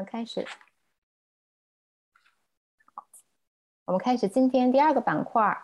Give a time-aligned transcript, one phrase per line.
[0.00, 0.46] 们开始。
[3.84, 5.62] 我们开始今天第二个板块儿。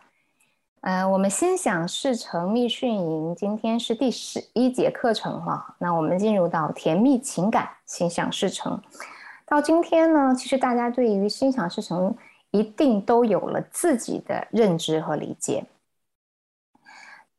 [0.82, 5.74] 呃，我们心想事成密训营今天是第十一节课程哈。
[5.78, 8.80] 那我们进入到甜蜜情感心想事成。
[9.46, 12.14] 到今天呢，其实大家对于心想事成
[12.50, 15.64] 一定都有了自己的认知和理解。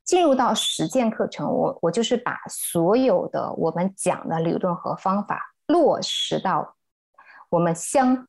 [0.04, 6.77] 进入到实践课程，我我就是把所有的我们讲的理论和方法落实到
[7.50, 8.28] 我们相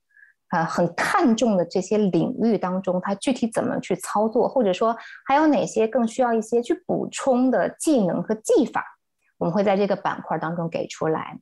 [0.51, 8.85] 呃很看重的这些领域当中，它具体怎么去操作，或者说还有哪些更需要一些去补充的技能和技法，
[9.39, 11.39] 我们会在这个板块当中给出来。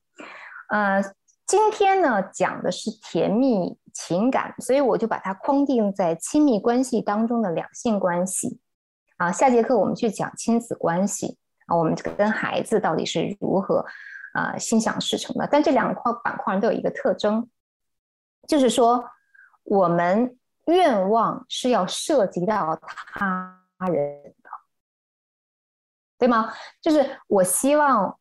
[0.70, 1.02] 呃，
[1.47, 8.61] 今天呢讲的是甜蜜情感，所以我就把它框定在亲密关系当中的两性关系。
[9.19, 11.38] 啊，下节课我们去讲亲子关系
[11.69, 13.83] 啊，我们跟孩子到底是如何
[14.34, 15.48] 啊心想事成的？
[15.50, 17.48] 但这两块板块都有一个特征，
[18.46, 19.05] 就是说
[19.64, 24.50] 我们愿望是要涉及到他人的，
[26.19, 26.52] 对吗？
[26.80, 28.19] 就是我希望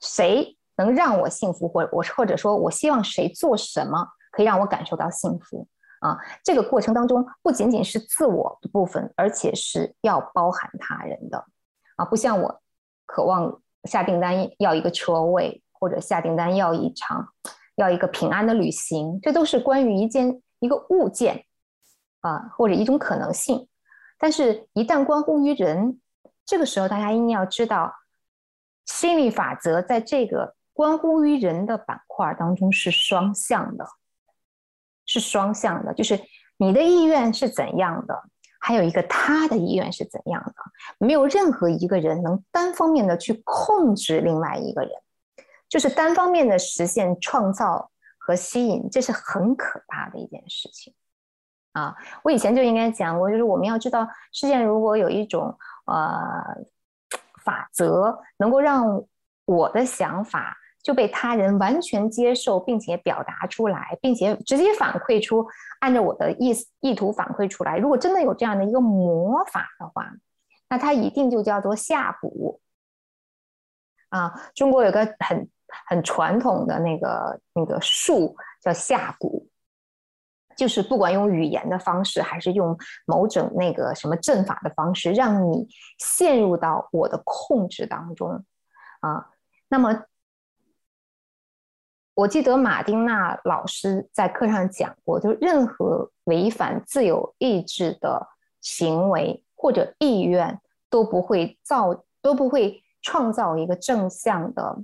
[0.00, 5.66] 谁能让我幸福，或我或者说我希望谁做什么可以让我感受到幸福。
[6.00, 11.44] 啊，这个过程当中不仅仅是自我的部分，而且是要包含他人的。
[11.96, 12.62] 啊，不像我
[13.04, 17.32] 渴望下订单要一个车位，或者下订单要一场
[17.78, 21.46] 要一个平安的旅行，这都是关于一件一个物件
[22.20, 23.66] 啊，或者一种可能性。
[24.18, 26.00] 但是，一旦关乎于人，
[26.44, 27.94] 这个时候大家一定要知道，
[28.84, 33.86] 心理法则在这个关乎于人的板块当中是双向的。
[35.10, 36.20] 是双向的，就是
[36.58, 38.24] 你的意愿是怎样的，
[38.60, 40.52] 还有一个他的意愿是怎样的，
[40.98, 44.90] 没有任何一个人能单方面的去控制另外一个人，
[45.68, 50.94] 就是单方面的实现创造和吸引，这是很可怕的一件事情
[51.72, 51.94] 啊！
[52.22, 56.42] 我以前就应该讲过，就是我们要知道，世界如果有一种呃
[57.44, 59.04] 法则，能够让
[59.44, 60.56] 我的想法。
[60.80, 65.46] 就被他人完全接受，并且表达出来，并且直接反馈出，
[65.80, 67.76] 按照我的意思意图反馈出来。
[67.76, 70.10] 如果真的有这样的一个魔法的话，
[70.70, 72.58] 那它一定就叫做下蛊
[74.08, 74.32] 啊！
[74.54, 75.50] 中国有个很
[75.86, 79.46] 很传统的那个那个术叫下蛊，
[80.56, 85.68] 就是不管用语言的方式，还是用某种那个什么阵法的方式，让你
[85.98, 88.44] 陷入到我的控制当中
[89.00, 89.30] 啊。
[89.68, 90.04] 那么。
[92.14, 98.26] 我记得马丁娜老师在课上讲过，就任何违反自由意志的
[98.60, 104.76] 行为或者意愿都不会造都不会创造一个正向的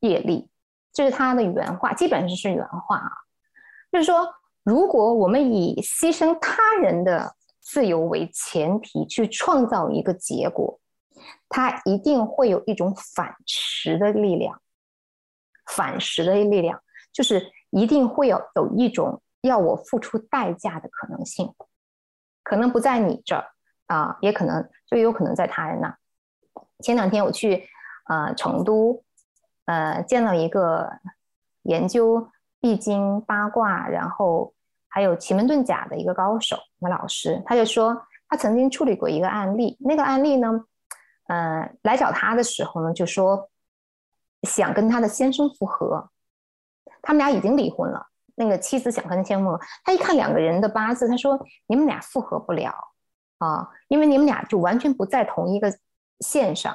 [0.00, 0.48] 业力，
[0.92, 3.10] 这是他的原话，基本上是原话啊。
[3.90, 4.28] 就是说，
[4.62, 10.78] 如果我们以牺牲他人的自由为前提去创造一个结果，
[11.48, 14.60] 它一定会有一种反噬的力量。
[15.66, 16.82] 反噬的力量，
[17.12, 21.54] 就是一定会有有一种要我付出代价的可能性，
[22.42, 23.44] 可能不在你这儿
[23.86, 25.94] 啊，也可能就有可能在他人那。
[26.80, 27.68] 前两天我去
[28.08, 29.04] 呃成都，
[29.68, 30.90] 呃见到一个
[31.62, 32.28] 研究
[32.60, 34.52] 易经八卦，然后
[34.88, 40.64] 还有奇门遁甲的一个高手，一个老师，他就说他曾经处理过一个案例，那个案例呢，
[41.28, 43.48] 呃来找他的时候呢，就说。
[44.44, 46.10] 想跟他的先生复合，
[47.02, 48.06] 他们俩已经离婚了。
[48.36, 52.72] 那个妻子想跟他先生复合，他一看两个人的八字，他说：“你们俩复合不了
[53.38, 55.76] 啊，因为你们俩就完全不在同一个
[56.20, 56.72] 线上。”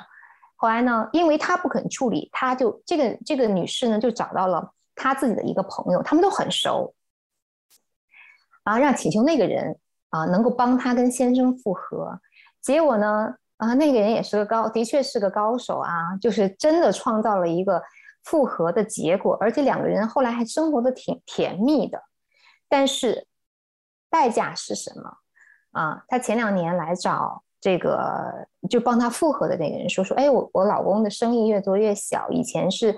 [0.63, 6.95] 后来呢，因为他不肯处理，他就这个这个女士呢，就找到了他自己的一个朋友，他们都很熟，
[8.63, 12.17] 啊，让请求那个人啊能够帮他跟先生复合。
[12.61, 13.35] 结果呢？
[13.57, 17.83] 啊，那个人也是个高，的确是个高手啊，就是真的创造了一个
[18.23, 22.01] 复合的结果，而且两个人后来还生活的挺甜蜜的。
[22.69, 23.27] 但是
[24.09, 25.17] 代价是什么？
[25.71, 32.91] 啊，他前两年来找这个就帮他复合的那个人说说，哎，我我老公的生意越做越小，以前是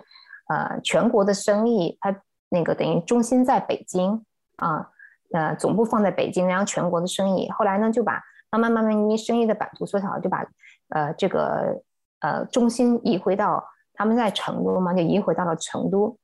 [0.48, 2.16] 呃全国的生意，他
[2.50, 4.26] 那个等于中心在北京
[4.56, 4.90] 啊，
[5.34, 8.20] 呃总部放在北京，然后全国的生意，后来呢就把。
[8.52, 10.46] 慢慢慢慢，因为生意的版图缩小了，就把
[10.90, 11.82] 呃这个
[12.22, 13.62] 呃中心移回到
[13.94, 16.18] 他们在成都嘛，就移回到了成都。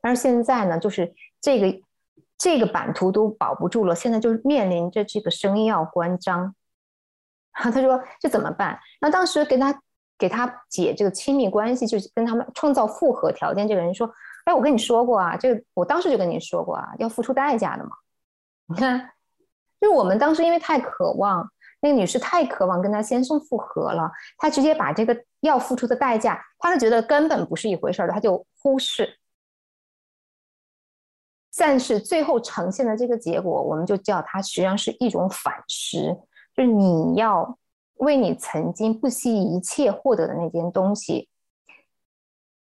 [0.00, 1.78] 但是现在呢，就是这个
[2.38, 6.54] 这个版图都保不住了，现在就面临着这个生意要关张。
[7.56, 8.78] 他说这怎么办？
[9.00, 9.82] 那当时给他
[10.18, 13.66] 给他解这个亲密关系，就是跟他们创造复合条件。
[13.66, 14.10] 这个人说
[14.44, 17.90] 哎，我跟你说过啊，这个我当时就跟你说过啊，要付出代价的嘛。
[18.66, 19.10] 你看，
[19.80, 21.48] 就是我们当时因为太渴望，
[21.80, 29.18] 那个女士太渴望跟她先生复合了，她直接把这个要付出的代价，她就觉得根本不是一回事儿的，她就忽视。
[31.58, 36.14] 但是最后呈现的这个结果，我们就叫它实际上是一种反噬，
[36.56, 37.58] 就是你要
[37.98, 41.28] 为你曾经不惜一切获得的那件东西，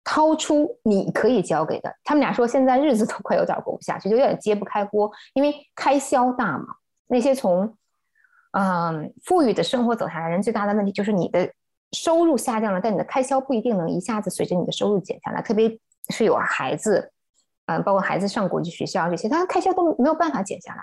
[0.04, 1.94] 掏出你可以交给的。
[2.04, 6.68] 他们俩说现在日子都快有点过不下去，就有点揭不开锅，因为开销大嘛。
[7.08, 7.78] 那些从
[8.52, 11.52] 嗯富裕的生活走下来人，最大的问题就是你的
[11.92, 15.78] 收入下降了，但你的开销不一定能一下子随着你的收入减下来，特别
[16.10, 17.12] 是有孩子。
[17.68, 20.82] 嗯，包括孩子上国际学校这些，他开销都没有办法减下来，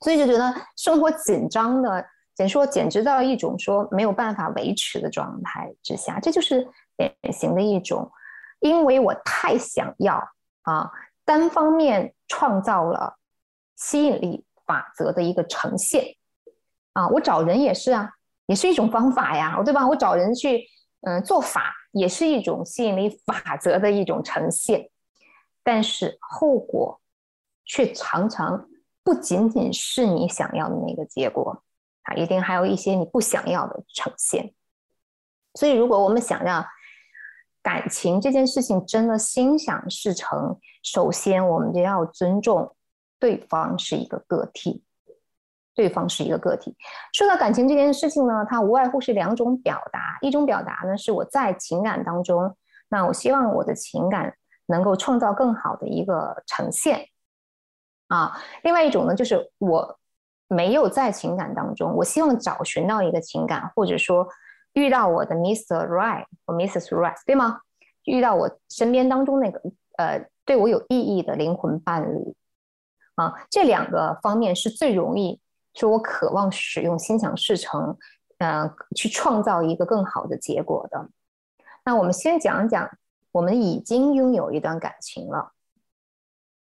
[0.00, 2.04] 所以就觉得生活紧张的，
[2.34, 8.10] 简说简直到一种说没有办法维持的状态之下，这就是典型的一种，
[8.60, 10.16] 因为我太想要
[10.62, 10.90] 啊，
[11.24, 13.16] 单方面创造了
[13.76, 16.04] 吸引力法则的一个呈现
[16.92, 18.10] 啊，我找人也是啊，
[18.46, 19.86] 也是一种方法呀，对吧？
[19.86, 20.64] 我找人去
[21.02, 24.90] 嗯做法，也是一种吸引力法则的一种呈现。
[25.62, 27.00] 但是后果
[27.64, 28.68] 却常常
[29.04, 31.62] 不仅仅是你想要的那个结果
[32.02, 34.54] 啊，一定还有一些你不想要的呈现。
[35.54, 36.64] 所以，如果我们想让
[37.62, 42.74] 感情这件事情真的心想事成，首先我们就要尊重
[43.20, 44.82] 对方是一个个体，
[45.74, 46.74] 对方是一个个体。
[47.12, 52.56] 说到感情这件事情呢，它无外乎是两种表达，一种表达呢是我在情感当中，
[52.88, 54.34] 那我希望我的情感。
[54.66, 57.06] 能够创造更好的一个呈现
[58.08, 59.98] 啊，另外一种呢，就是我
[60.48, 64.28] 没有在情感当中，我希望找寻到一个情感，或者说
[64.74, 65.86] 遇到我的 Mr.
[65.86, 66.88] Right 或 Mrs.
[66.90, 67.60] Right，对吗？
[68.04, 69.60] 遇到我身边当中那个
[69.96, 72.34] 呃对我有意义的灵魂伴侣
[73.14, 75.40] 啊，这两个方面是最容易
[75.72, 77.96] 说我渴望使用心想事成，
[78.38, 81.08] 嗯，去创造一个更好的结果的。
[81.84, 82.90] 那我们先讲讲。
[83.32, 85.53] 我们已经拥有一段感情了，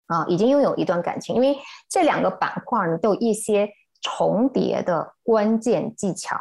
[0.06, 1.58] 啊，已经拥有一段感情，因为
[1.88, 3.70] 这两个板块呢都有一些
[4.00, 6.36] 重叠的关键技巧，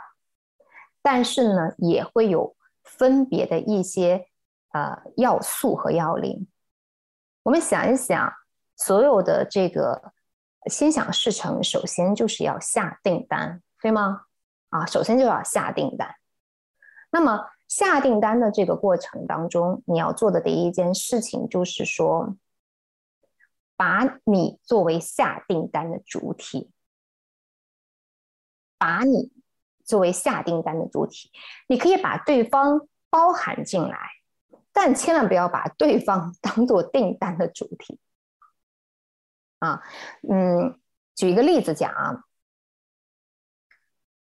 [1.02, 4.28] 但是呢也会有分别的一些
[4.74, 6.48] 呃要素和要领。
[7.44, 8.34] 我们想一想，
[8.76, 10.14] 所有的这个
[10.68, 14.22] 心想事成，首先就是要下订单，对吗？
[14.70, 16.16] 啊，首先就要下订单，
[17.12, 17.48] 那么。
[17.68, 22.36] 下订单的这个过程当中，你要做的第一件事情就是说，
[23.76, 26.72] 把你作为下订单的主体，
[28.78, 29.32] 把你
[29.84, 31.32] 作为下订单的主体，
[31.68, 33.98] 你可以把对方包含进来，
[34.72, 38.00] 但千万不要把对方 当做订单的主体。
[39.60, 39.82] 啊，
[40.30, 40.80] 嗯，
[41.16, 42.24] 举一个例子讲啊，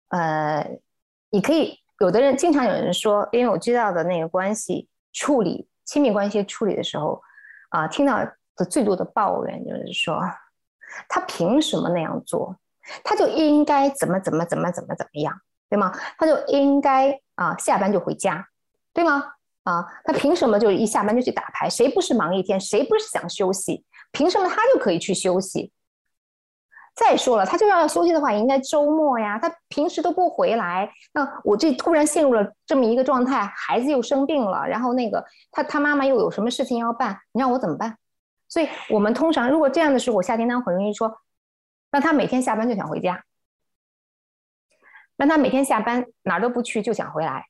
[0.09, 0.79] 呃，
[1.29, 1.79] 你可以。
[1.99, 7.21] 有的人经常有人说，因为我知道的那个关系处理亲密关系处理的时候，
[7.69, 8.17] 啊，听到
[8.65, 10.19] 最多的抱怨就是说，
[11.07, 12.55] 他凭什么那样做？
[13.03, 15.91] 他就应该怎么怎么怎么怎么怎么样，对吗？
[16.17, 18.45] 他就应该啊下班就回家，
[18.93, 19.23] 对吗？
[19.63, 21.69] 啊，他凭什么就一下班就去打牌？
[21.69, 22.59] 谁不是忙一天？
[22.59, 23.85] 谁不是想休息？
[24.11, 25.71] 凭什么他就可以去休息？
[26.95, 29.39] 再说了，他就要休息的话，应该周末呀。
[29.39, 37.95] 他平时都不回来，那我这突然陷入了这么一个状态，孩子又生病了，然后那个他他妈妈又有什么事情要办，你让我怎么办？
[38.51, 41.21] 所以我们通常如果这样的时候，我下订单很容易说，
[41.89, 43.23] 让他每天下班就想回家，
[45.15, 47.47] 让他每天下班哪儿都不去就想回来，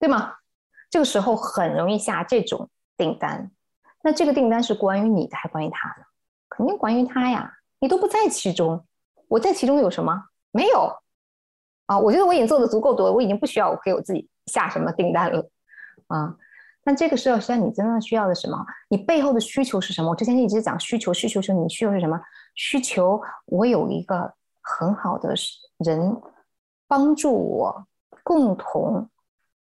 [0.00, 0.34] 对吗？
[0.90, 3.52] 这个时候很容易下这种订单。
[4.02, 6.06] 那这个订单是关于你的还关于他的？
[6.48, 7.52] 肯定关于他呀。
[7.78, 8.84] 你都不在其中，
[9.28, 10.24] 我在其中有什么？
[10.50, 10.92] 没有
[11.86, 11.96] 啊！
[11.96, 15.48] 我觉得我已经做的足够多，我已经不需要我给我自己下什么订单了
[16.08, 16.34] 啊。
[16.84, 18.64] 那这个时候，实际上你真正需要的什么？
[18.88, 20.10] 你背后的需求是什么？
[20.10, 22.20] 我之前一直讲需求，需求是你需求是什么？
[22.54, 25.34] 需求我有一个很好的
[25.78, 26.16] 人
[26.86, 27.86] 帮助我，
[28.22, 29.08] 共同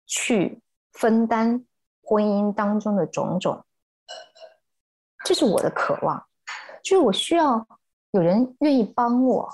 [0.07, 0.61] 去
[0.93, 1.65] 分担
[2.03, 3.65] 婚姻当中的种种，
[5.25, 6.25] 这是我的渴望，
[6.83, 7.67] 就是我需要。
[8.13, 9.49] 有人愿意帮我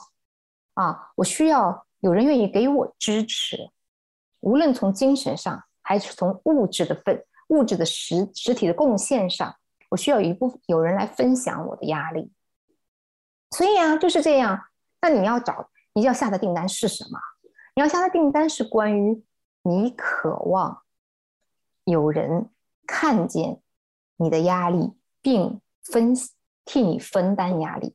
[0.72, 1.10] 啊！
[1.14, 3.70] 我需要有人愿意给我支持，
[4.40, 9.54] 无论从精神上还是从物质的份、物质的实实体的贡献上，
[9.90, 12.32] 我需要有一部有人来分享我的压力。
[13.50, 14.64] 所以啊，就是这样。
[15.00, 17.18] 那你要找你要下的订单是什么？
[17.74, 19.22] 你要下的订单是关于
[19.62, 20.82] 你渴望
[21.84, 22.50] 有人
[22.86, 23.60] 看见
[24.16, 26.14] 你的压力，并分
[26.64, 27.94] 替你分担压力，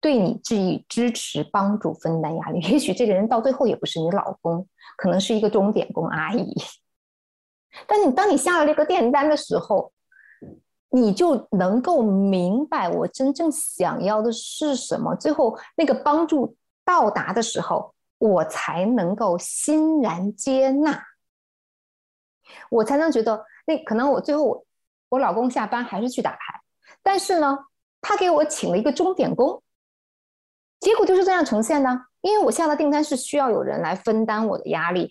[0.00, 2.60] 对你给予支持、帮助、分担压力。
[2.72, 6.54] 也许这个人到最后也不是你老公，可能是一个钟点工阿姨。
[7.86, 9.92] 但你当你下了这个订单的时候，
[10.90, 15.14] 你就能够明白我真正想要的是什么。
[15.14, 21.02] 最后那个帮助到达的时候，我才能够欣然接纳，
[22.70, 24.66] 我才能觉得那可能我最后我
[25.08, 26.38] 我老公下班还是去打牌，
[27.02, 27.58] 但是呢，
[28.00, 29.62] 他给我请了一个钟点工，
[30.78, 32.06] 结果就是这样呈现的。
[32.20, 35.10] 因为我下了订单是需要有人来分担我的压力。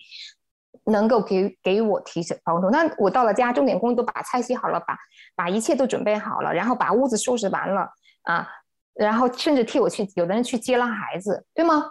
[0.85, 2.69] 能够给给我提醒帮助。
[2.69, 4.97] 那我到了家，钟点工都把菜洗好了，把
[5.35, 7.89] 把一切都准备好了，然后把屋子收拾完了
[8.23, 8.47] 啊，
[8.93, 11.85] 然后甚至替我去，有的人去接了孩子，对吗？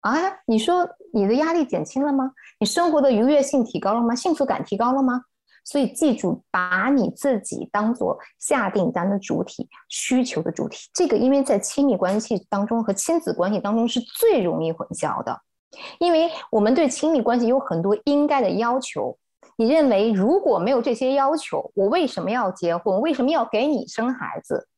[0.00, 0.14] 啊，
[0.46, 2.32] 你说你的压力减轻了吗？
[2.60, 4.14] 你生活的愉悦性提高了吗？
[4.14, 5.22] 幸福感提高了吗？
[5.64, 10.88] 所以记住，把你自己当做下订单的主体、需求的主体。
[10.94, 15.42] 这个因为在亲密关系当中和亲子关系当中是最容易混淆的。
[15.98, 19.18] 因为我们对亲密关系有很多应该的要求，
[19.56, 23.00] 你认为如果没有这些要求，我为什么要结婚？
[23.00, 24.68] 为什么要给你生孩子？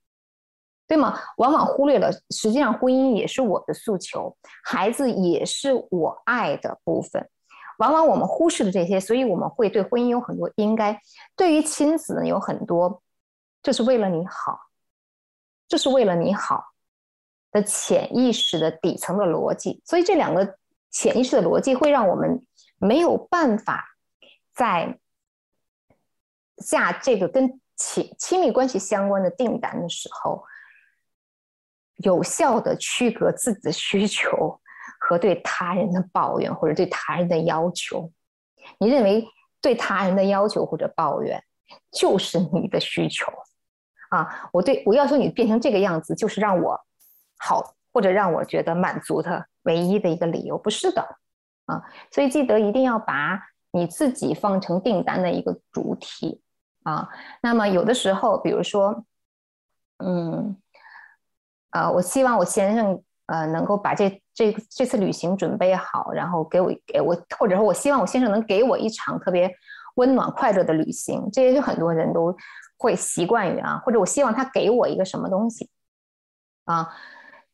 [0.89, 1.21] 对吗？
[1.37, 7.29] 往往忽略了，实际上婚姻也是我的诉求，孩子也是我爱的部分。
[7.79, 10.99] 往往我们忽视了这些，所以我们会对婚姻有很多应该，
[11.37, 13.03] 对于亲子呢有很多，
[13.63, 14.59] 这是为了你好，
[15.69, 16.65] 这是为了你好
[17.53, 19.81] 的潜意识的底层的逻辑。
[19.85, 20.57] 所以这两个。
[20.91, 22.45] 潜意识的逻辑会让我们
[22.79, 23.85] 没有办法
[24.55, 24.99] 在
[26.59, 30.45] 下这个跟亲亲密关系相关的订单的时候，
[31.97, 34.61] 有效的区隔自己的需求
[34.99, 38.11] 和对他人的抱怨或者对他人的要求。
[38.79, 39.25] 你认为
[39.61, 41.43] 对他人的要求或者抱怨
[41.93, 43.33] 就是你的需求
[44.11, 44.49] 啊？
[44.53, 46.81] 我对我要求你变成这个样子，就是让我
[47.39, 49.47] 好或者让我觉得满足的。
[49.69, 51.03] 唯一的一个理由不是的，
[51.67, 53.39] 啊，所以记得一定要把
[53.71, 56.41] 你自己放成订单的一个主体
[56.85, 57.07] 啊。
[57.43, 59.05] 那么有的时候，比如说，
[59.99, 60.57] 嗯，
[61.71, 69.55] 呃，我希望我先生呃能够把这这这次旅行准备好，然后给我给我，或者说我希望我先生能给我一场特别
[69.97, 71.29] 温暖快乐的旅行。
[71.31, 72.35] 这也是很多人都
[72.79, 75.69] 会习惯于啊，或者我希望他给我一个什么东西
[76.65, 76.89] 啊。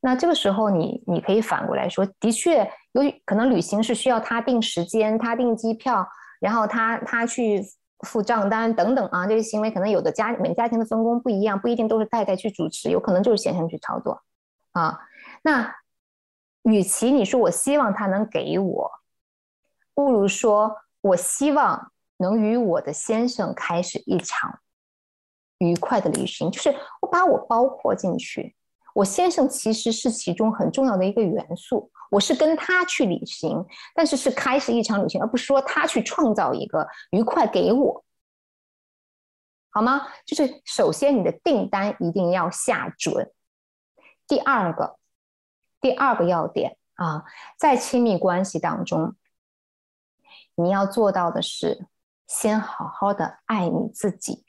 [0.06, 6.06] 那这个时候，你你可以反过来说，的确，有可能旅行是需要他定时间，他订机票，
[6.40, 7.64] 然后他他去
[8.00, 14.20] 付账单等等啊，这些行为可能有的家每个家庭的分工不一样，不一定都是太太去主持，有可能就是先生去操作
[14.72, 15.00] 啊。
[15.42, 15.74] 那
[16.64, 18.90] 与其你说我希望他能给我，
[19.94, 24.58] 不如说我希望能与我的先生开始一场
[25.56, 28.54] 愉快的旅行，就是我把我包括进去。
[28.94, 38.04] 我先生其实是其中很重要的一个元素，我是跟他去旅行，但是是开始一场旅行，而不是说他去创造一个愉快给我，
[39.70, 40.06] 好吗？
[40.24, 43.32] 就是首先你的订单一定要下准。
[44.26, 44.96] 第二个，
[45.80, 47.24] 第二个要点啊，
[47.58, 49.16] 在亲密关系当中，
[50.54, 51.88] 你要做到的是
[52.28, 54.44] 先好好的爱你自己。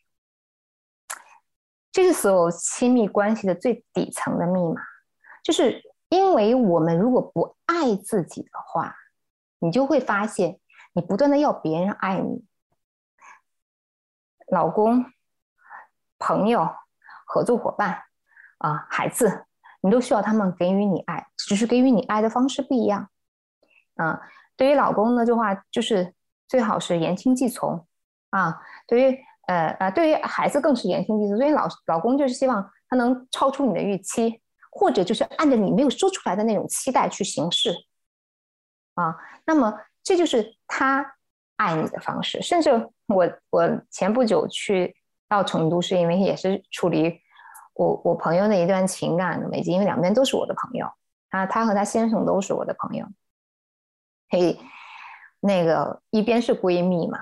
[1.95, 4.81] 这是所有亲密关系的最底层的密码，
[5.41, 8.93] 就是因为我们如果不爱自己的话，
[9.59, 10.59] 你就会发现
[10.91, 12.43] 你不断的要别人爱你，
[14.47, 15.05] 老公、
[16.19, 16.69] 朋友、
[17.25, 18.03] 合作伙伴
[18.57, 19.45] 啊、孩子，
[19.79, 23.09] 你都需要他们给予你爱，只是给予你爱的方式不一样。
[23.95, 24.19] 啊，
[24.57, 26.13] 对于老公呢，这话就是
[26.45, 27.87] 最好是言听计从
[28.31, 29.17] 啊，对于。
[29.47, 37.71] 呃啊，对于孩子更是言听计从，所以老老公就是希望他能超出你的预期，或者就是按照你没有说出来的那种期待去行事，
[38.95, 41.15] 啊，那么这就是他
[41.57, 42.41] 爱你的方式。
[42.41, 44.95] 甚至我我前不久去
[45.27, 47.19] 到成都，是因为也是处理
[47.75, 50.87] 我我朋友的一段情感的危机，因为两边都是我的朋友，
[51.29, 53.05] 啊，他和他先生都是我的朋友，
[54.29, 54.57] 嘿，
[55.39, 57.19] 那个一边是闺蜜嘛，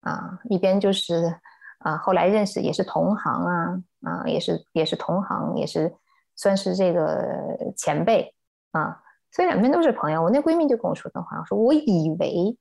[0.00, 1.40] 啊，一边就是。
[1.84, 5.94] 啊，后来认识也是同行啊，啊，也是也是同行，也是
[6.36, 8.34] 算是这个前辈
[8.70, 10.22] 啊，所以两边都是朋友。
[10.22, 12.56] 我那闺蜜就跟我说的话，说我以为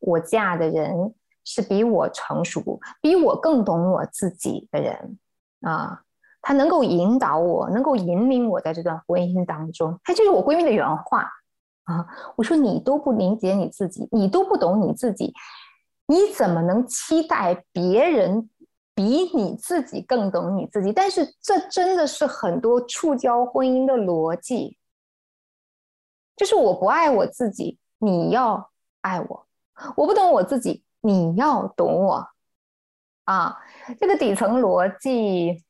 [0.00, 5.18] 我嫁的人是比我成熟、比我更懂我自己的人
[5.62, 6.02] 啊，
[6.42, 9.98] 他能够引导我，能够引领我在这段婚姻当中。
[10.04, 11.28] 他就是我闺蜜的原话
[11.84, 12.06] 啊。
[12.36, 15.32] 我说你都不理解你自己，你都不懂你自己。
[16.06, 18.48] 你怎么能期待别人
[18.94, 19.02] 比
[19.34, 20.92] 你自己更懂你自己。
[20.92, 24.78] 但是这真的是很多触礁婚姻的逻辑，
[26.36, 28.70] 就是我不爱我自己，你要
[29.00, 29.46] 爱我；
[29.96, 32.28] 我不懂我自己，你要懂我。
[33.24, 33.58] 啊，
[33.98, 35.64] 这个底层逻辑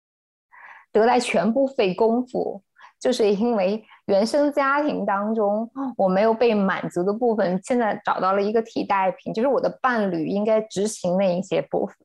[0.90, 2.62] 得来全不费功夫，
[2.98, 11.96] 就是因为原生家庭当中我没有被满足的部分，现在找到了一个替代品，就是我的伴侣应该执行那一些部分。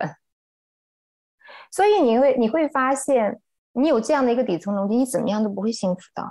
[1.71, 3.41] 所以你会你会发现，
[3.73, 6.23] 你有这样的一个底层逻辑，你怎么样都不会幸福的，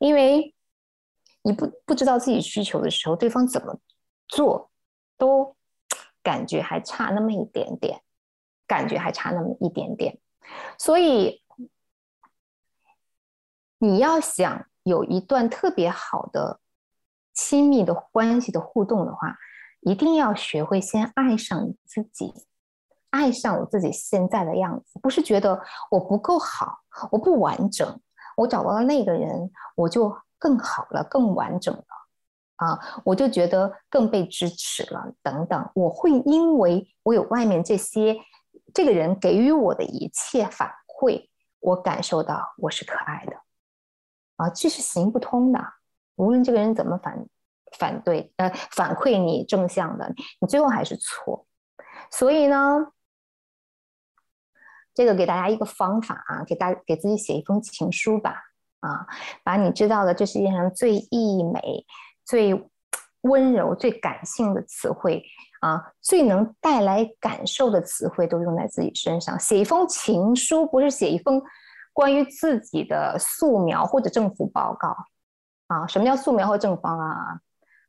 [0.00, 0.52] 因为
[1.42, 3.78] 你不不知道自己需求的时候，对方怎么
[4.28, 4.70] 做
[5.16, 5.54] 都。
[6.22, 8.00] 感觉还差那么一点点，
[8.66, 10.18] 感觉还差那么一点点，
[10.76, 11.40] 所以
[13.78, 16.60] 你要想有一段特别好的
[17.34, 19.36] 亲密的关系的互动的话，
[19.80, 22.32] 一定要学会先爱上你自己，
[23.10, 26.78] 爱上我自己现在的样子，不是觉得我不够好，
[27.10, 28.00] 我不完整，
[28.36, 31.84] 我找到了那个人，我就更好了，更完整了。
[32.56, 38.16] 啊，我就觉得更被支持了，等等，我会因为我有外面这些
[38.72, 41.28] 这个人给予我的一切反馈，
[41.60, 43.36] 我感受到我是可爱的，
[44.36, 45.60] 啊，这是行不通的。
[46.16, 47.26] 无论这个人怎么反
[47.78, 51.46] 反对，呃，反馈你正向的，你最后还是错。
[52.10, 52.92] 所以呢，
[54.94, 58.36] 这个给大家一个方法啊，给大给自己写一封情书吧，
[58.80, 59.06] 啊，
[59.42, 61.84] 把你知道的这世界上最溢美。
[62.28, 62.60] 最
[63.20, 65.22] 温柔、最感性的词汇
[65.60, 69.38] 啊，最能带来感受的词汇，都用在自己身上。
[69.38, 71.40] 写一封情书，不是写一封
[71.96, 74.94] 关于自己的素描或者政府报告
[75.68, 75.86] 啊。
[75.86, 77.40] 什么叫素描或正方啊？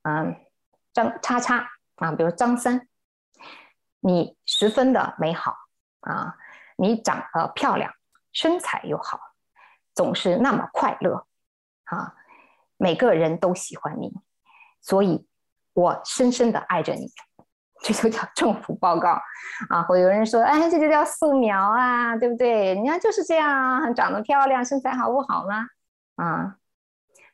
[0.04, 0.34] 嗯，
[0.94, 2.88] 张叉叉啊，比如张三，
[4.00, 5.54] 你十分的美好
[6.00, 6.38] 啊，
[6.78, 7.92] 你长得漂亮，
[8.32, 9.20] 身材又好，
[9.94, 11.28] 总是那么快乐
[11.84, 12.16] 啊，
[12.78, 14.14] 每个人都喜欢你。
[14.80, 15.28] 所以，
[15.74, 17.12] 我深深的爱着你，
[17.82, 19.20] 这就叫 政府报告
[19.70, 19.82] 啊！
[19.84, 22.74] 会有人说，哎，这就叫素描啊，对不对？
[22.74, 25.68] 人家就是这样啊，长得漂亮，身材好不好吗？
[26.16, 26.56] 啊，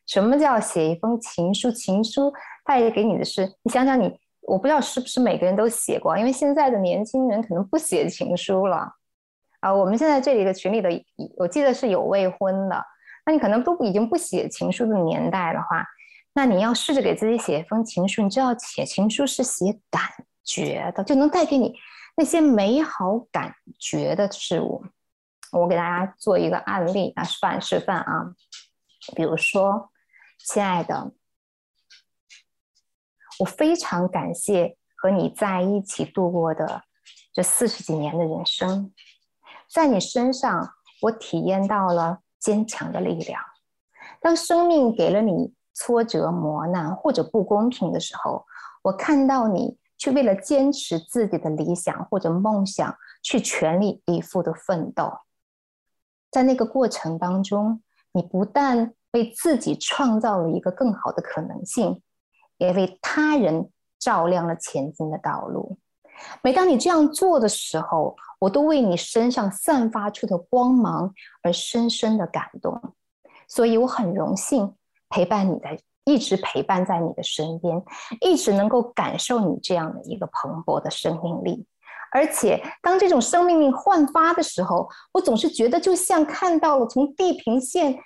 [0.06, 1.72] 什么叫写一封情书？
[1.72, 2.34] 情书
[2.66, 8.94] 带给你的是，你想想你，我不知道是不是每个人都写过，因为现在的年轻人可能不写情书了
[9.62, 9.74] 啊。
[9.74, 10.90] 我们现在这里的群里的，
[11.38, 12.86] 我记得是有未婚的，
[13.26, 15.86] 那你可能都已经不写情书的年代的话。
[16.36, 20.02] 那你要试着给自己写一封情书，你知道写情书是写感
[20.44, 21.76] 觉的，就能带给你
[22.16, 24.86] 那些美好感觉的事物。
[25.52, 28.34] 我给大家做一个案例啊，示范示范啊。
[29.16, 29.92] 比如说，
[30.40, 31.12] 亲爱的，
[33.40, 36.84] 我非常感谢和你在一起度过的
[37.34, 38.94] 这四十几年的人生，
[39.70, 43.42] 在你身上我体验到了坚强的力量。
[44.22, 45.54] 当生命给了你。
[45.76, 48.46] 挫折、磨难或者不公平的时候，
[48.84, 55.10] 我看到你去为了坚持自己的理想或者梦想去全力以赴的奋斗，
[56.30, 62.02] 在那个过程当中，你不但为自己创造了一个更好的可能性，
[62.58, 65.78] 也为他人照亮了前进的道路。
[66.42, 72.94] 每当你这样做的时候，我都为你身上散发出的光芒而深深的感动，
[73.48, 74.76] 所以我很荣幸。
[75.08, 77.82] 陪伴你在，一直陪伴在你的身边，
[78.22, 81.66] 一直能够感受你这样的一个蓬勃的生命力。
[82.12, 87.98] 而且，当这种生命力焕发的时候，我总是觉得就像看到了从地平线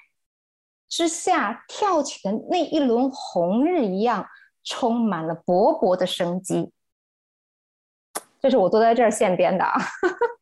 [0.87, 4.25] 之下跳起的那一轮红日一样，
[4.63, 6.71] 充满了勃勃的生机。
[8.39, 9.73] 这是我坐在这儿现编的啊，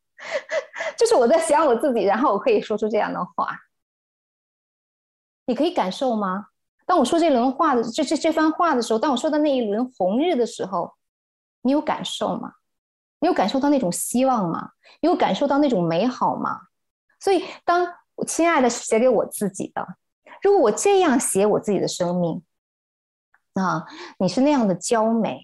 [0.96, 3.58] 这是我在想我自己，然后我可以说出这样的话。
[5.48, 6.50] 你可以感受吗？
[6.86, 10.94] 当我说这轮话的这这这番话的时候，当我说到那一轮红日的时候，
[11.62, 12.54] 你有感受吗？
[13.20, 14.72] 你有感受到那种希望吗？
[15.02, 16.60] 你有感受到那种美好吗？
[17.20, 17.88] 所以，当
[18.28, 19.86] 亲爱的写给我自己的，
[20.42, 22.44] 如果我这样写我自己的生命，
[23.54, 23.86] 啊，
[24.20, 25.40] 你是那样的娇美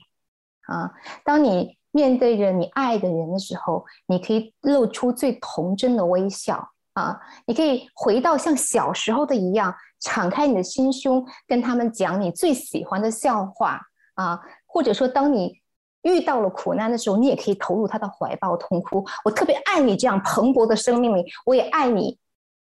[0.67, 0.91] 啊！
[1.23, 7.19] 当你面对着你爱的人的时候，你可以露出最童真的微笑啊！
[7.45, 9.75] 你可以回到像小时候的一样。
[10.03, 13.79] 敞开你的心胸，跟他们讲你最喜欢的笑话
[14.15, 15.61] 啊，或者说，当你
[16.01, 19.05] 遇到了苦难的时候，你也可以投入他的怀抱痛哭。
[19.23, 22.17] 我特别爱你这样蓬勃的生命力，我也爱你，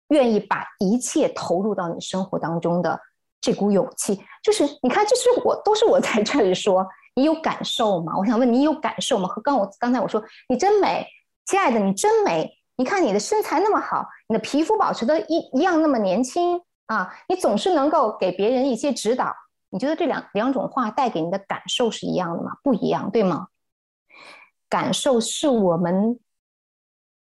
[0.08, 3.00] 愿意把一切投入到你生活当中的
[3.40, 4.20] 这股勇气。
[4.42, 8.14] 就是你看，这是我都是我在这里说，你有感受吗？
[8.18, 9.28] 我想问你有感受吗？
[9.28, 11.06] 和刚我刚才我说你真美，
[11.46, 19.32] 亲爱的你真美，你看你的身材那么好，你的皮肤保持的一一样那么年轻啊，你总是能够给别人一些指导。
[19.70, 22.58] 你觉得这两两种话带给你的感受是一样的吗？
[22.64, 23.50] 不一样，对吗？
[24.68, 26.20] 感受是我们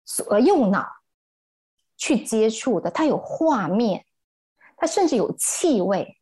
[0.04, 0.86] 所右脑
[1.96, 4.04] 去接触的，它有画面，
[4.76, 6.18] 它甚至有气味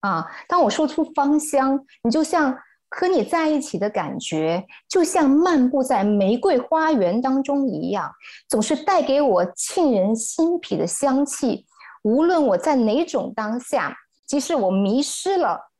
[0.00, 0.30] 啊。
[0.46, 2.58] 当我说出芳香，你就像
[2.90, 8.12] 和你在一起的感觉，就像漫步在玫瑰花园当中一样，
[8.48, 11.66] 总是带给我沁人心脾的香气。
[12.02, 13.96] 无论我在哪种当下。
[14.26, 15.70] 即使我迷失了，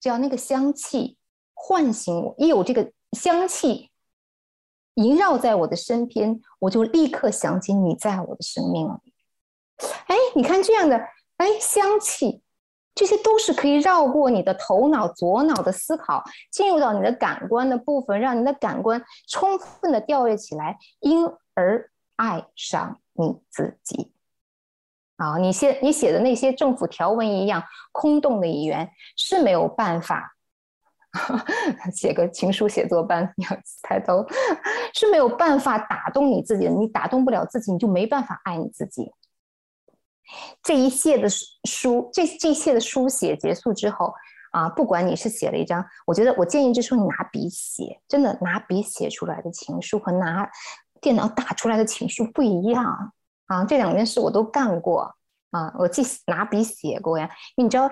[0.00, 1.16] 只要那个香气
[1.52, 3.88] 唤醒我，一有这个香气
[4.94, 9.12] 萦绕在我的身边，我就立刻想起你在我的生命里。
[10.08, 10.96] 哎，你看这样的，
[11.36, 12.42] 哎，香气，
[12.94, 24.12] 这些都是可以绕过你的头脑、左脑的思考，进入到你的感官的部分，让你的感官充分的调阅起来，因而爱上你自己。
[25.16, 30.34] 啊，你写你写的那些政府条文一样空洞的语言是没有办法
[31.94, 33.32] 写个情书写作班，
[33.82, 34.26] 抬头
[34.92, 36.70] 是没有办法打动你自己的。
[36.72, 39.08] 你打动不了自己，你就没办法爱你自己。
[40.62, 44.12] 这一切的书，这这一切的书写结束之后
[44.52, 50.50] 啊，不管你是写了一张，我觉得我建议就是说你拿笔写，真的拿笔写出来的情书和拿
[51.00, 53.12] 电脑打出来的情书不一样。
[53.46, 55.14] 啊，这两件事我都干过
[55.50, 57.28] 啊，我既拿笔写过呀。
[57.56, 57.90] 你知道，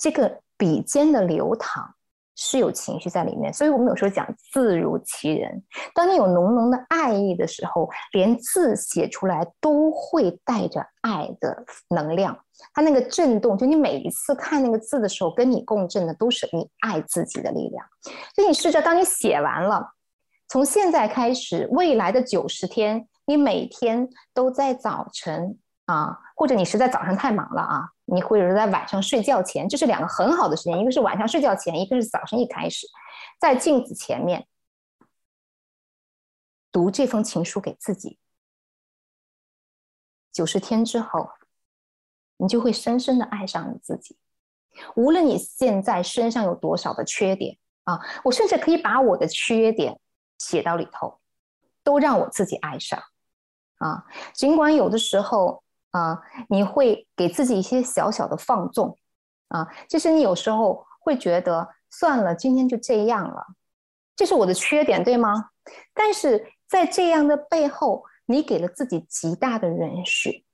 [0.00, 1.94] 这个笔尖的流淌
[2.36, 5.62] 是有情绪在里面，所以我们有时候讲字如其人。
[5.94, 12.38] 当你有浓浓的爱意的时候，连字写出来都会带着爱的能量。
[12.72, 17.86] 它那个震动，就你每一次看那个字的时候，跟你共振的都是你爱自己的力量。
[18.34, 19.94] 所以你试着，当你写完了，
[20.48, 23.08] 从现在开始，未来的九十天。
[23.26, 32.86] 你每天都在早晨啊，或者你实在早上太忙了啊，你或者是在晚上睡觉前，这是两个很好的时间，一个是晚上睡觉前，一个是早晨一开始，
[33.40, 34.46] 在镜子前面
[36.70, 38.18] 读这封情书给自己。
[40.32, 41.30] 九十天之后，
[42.36, 44.18] 你就会深深的爱上你自己。
[44.96, 50.00] 无论你现在身上有多少的缺点啊，我甚至可以把我的缺点
[50.38, 51.20] 写到里头，
[51.82, 53.02] 都让我自己爱上。
[53.78, 55.63] 啊，尽管有的时候
[55.94, 58.98] 啊，你会给自己一些小小的放纵，
[59.46, 63.46] 啊，其实你有时候会觉得算了，今天就这样了，
[64.16, 65.50] 这是我的缺点，对吗？
[65.94, 70.44] 但是在这样的背后，你给了自己极大的允许，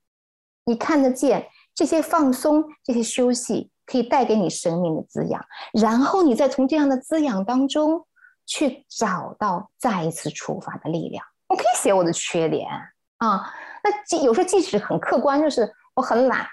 [0.65, 8.07] 你看得见这些放松、这些休息可以带给你生命的滋养，然后你再从这样的滋养当中
[8.45, 11.25] 去找到再一次出发的力量。
[11.49, 12.69] 我可以写我的缺点。
[13.17, 16.47] 啊，那即有时候即使很客观，就是我很懒，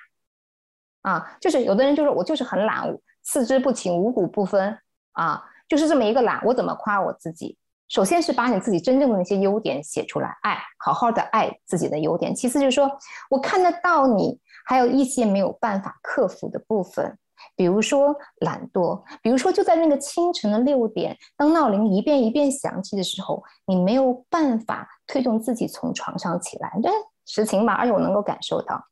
[1.02, 2.86] 啊，就是有的人就是我就是很懒，
[3.24, 4.78] 四肢不勤，五谷不分，
[5.14, 6.42] 啊，就是这么一个懒。
[6.46, 7.58] 我怎么夸我自己？
[7.90, 12.36] 首先是把你自己真正的那些优点写出来，爱，好好的爱自己的优点。
[12.36, 12.92] 其次就是说
[13.30, 17.18] 我看得到你还有一些没有办法克服的部分。
[17.56, 26.90] 比如说懒惰，比如说就在那个清晨的六点，当闹铃一遍一遍响起的时候，你没有办法推动自己从床上起来，这
[27.28, 28.88] 实情吧，而且我能够感受到。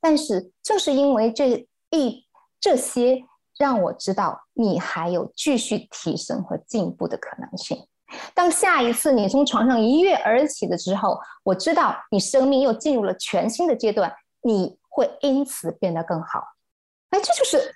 [0.00, 2.26] 但是正是因为这一
[2.60, 3.24] 这些，
[3.58, 7.88] 让我知道你还有继续提升和进步的可能性。
[8.34, 16.42] 当下一次你从床上一跃而起的时候，我知道你生命又进入了全新的阶段，你会因此变得更好。
[17.10, 17.74] 哎，这就是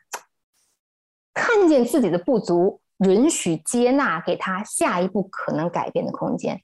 [1.35, 6.63] 看见自己的不足，允许接纳，给他下一步可能改变的空间。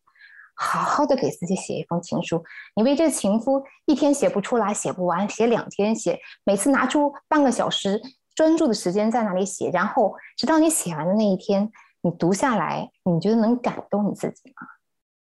[0.59, 2.45] 好好的给自己写一封情书。
[2.75, 8.03] 你为这情夫一天写不出来，写不完，写两天写，每次拿出半个小时
[8.35, 11.71] 专注的时间在那里写，然后直到你写完的那一天，
[12.03, 14.67] 你读下来，你觉得能感动你自己吗？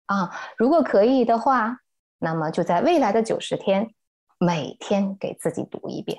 [0.07, 1.81] 啊，如果可以的话，
[2.18, 3.90] 那么就在未来的九十天，
[4.38, 6.18] 每天给自己读一遍。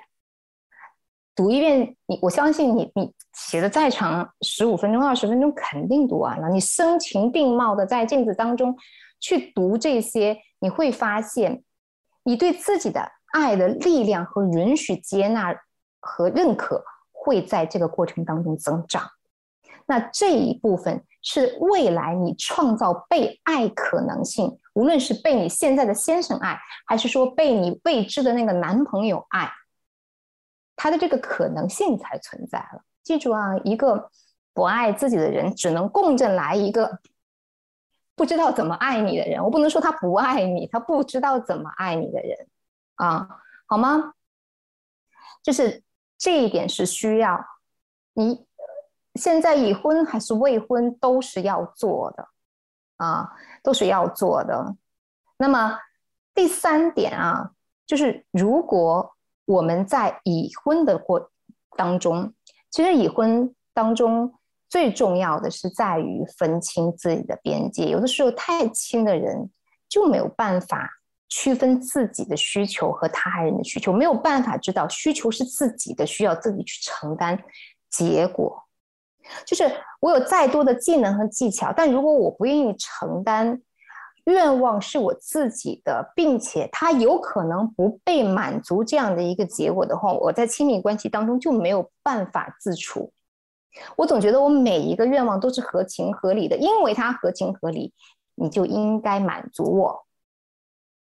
[1.35, 6.49] 读一遍，你我相信你，你写的再长，十五分钟、二十分钟肯定读完了。
[6.49, 8.75] 你声情并茂的在镜子当中
[9.19, 11.63] 去读这些，你会发现，
[12.23, 15.55] 你对自己的爱的力量和允许、接纳
[15.99, 19.09] 和认可会在这个过程当中增长。
[19.85, 29.49] 那这一部分是未来你创造被爱可能性，无论是被你现在的先生爱，还是说被你未知的那个男朋友爱。
[30.75, 32.83] 他的这个可能性才存在了。
[33.03, 34.11] 记住啊，一个
[34.53, 36.99] 不爱自己的人，只能共振来一个
[38.17, 39.41] 不知道怎么爱你的人。
[39.41, 42.47] 我不能说他不爱你，他不知道怎么爱你的人
[42.95, 43.29] 啊，
[43.67, 44.13] 好吗？
[45.43, 45.83] 就是
[46.17, 47.45] 这一点是需要
[48.13, 48.45] 你
[49.15, 52.27] 现在已婚还是未婚都是要做的
[52.97, 53.31] 啊，
[53.63, 54.75] 都是要做的。
[55.37, 55.79] 那么
[56.33, 57.51] 第三点啊，
[57.85, 61.31] 就是如果我们在已婚的过
[61.77, 62.33] 当中，
[62.71, 64.33] 其实已婚当中
[64.69, 67.87] 最重要的是在于分清自己的边界。
[67.87, 69.49] 有的时候太亲的人
[69.87, 70.89] 就没有办法
[71.29, 77.37] 区分自己的需求和他人的需求，没有办法知道需求是自己的，需要自己去承担。
[77.89, 78.63] 结果
[79.45, 83.61] 就是我有再多的技能和技巧，但如果我不愿意承担。
[84.25, 93.13] 愿望是我自己的，并且它有可能不被满足，这样的一个结果的话，我在亲密关系当中就没有办法自处。
[93.95, 97.93] 我总觉得我每一个愿望都是合情合理的，因为它合情合理，
[98.35, 100.05] 你就应该满足我，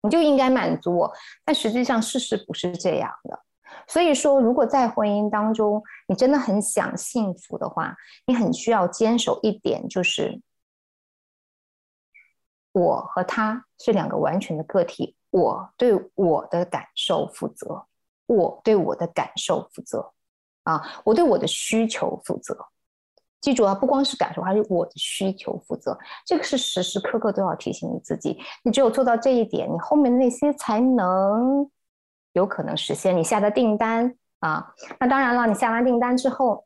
[0.01, 1.13] 你就应该满足我。
[1.45, 3.39] 但实际上事实不是这样的。
[3.87, 7.95] 所以说，如果在婚姻当中你真的很想幸福的话，
[8.25, 10.41] 你很需要坚守一点，就是。
[12.71, 17.87] 我和他是两个完全的个体，我对我的感受负责，
[18.27, 20.13] 我对我的感受负责，
[20.69, 22.55] 啊，我对我的需求负责。
[23.41, 25.97] 记住啊，不光是感受，还是我的需求负责。
[26.25, 28.37] 这个是时时刻刻都要提醒你自己。
[28.63, 31.69] 你只有做到这一点，你后面的那些才能
[32.33, 33.15] 有可能实现。
[33.15, 36.65] 你下的订单啊，那当然了，你下完订单之后，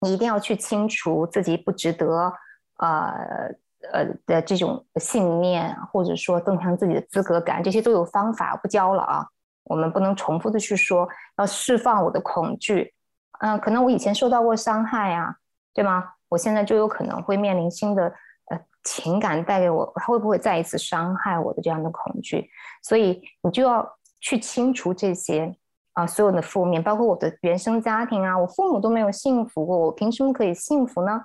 [0.00, 2.32] 你一定要去清除自己不值得，
[2.78, 3.54] 呃。
[3.92, 9.26] 呃的这种信念，或者说增强自己的资格感，这些都有方法，不教了啊。
[9.64, 11.06] 我们不能重复的去说，
[11.36, 12.94] 要释放我的恐惧。
[13.40, 15.36] 嗯，可能我以前受到过伤害啊，
[15.72, 16.12] 对吗？
[16.28, 18.12] 我现在就有可能会面临新的
[18.50, 22.48] 呃情感带给我，会不会再一次伤害我的这样的恐惧？
[22.82, 23.88] 所以你就要
[24.20, 25.54] 去清除这些
[25.92, 31.20] 啊所有的负面，包括我的原生家庭啊，我父母都没有幸福过，我凭什么可以幸福呢？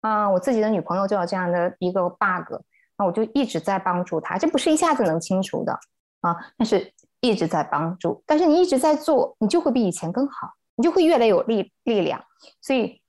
[0.00, 2.60] 啊，我自己的女朋友就有这样的一个 bug，
[2.98, 5.72] 那我就一直在帮助她，这不是一下子能清除的
[6.22, 10.50] 啊，但是一直在帮助，但是你一直在做，你就会比以前更好，
[10.82, 12.24] 你就会越来越有力力量。
[12.60, 13.00] 所以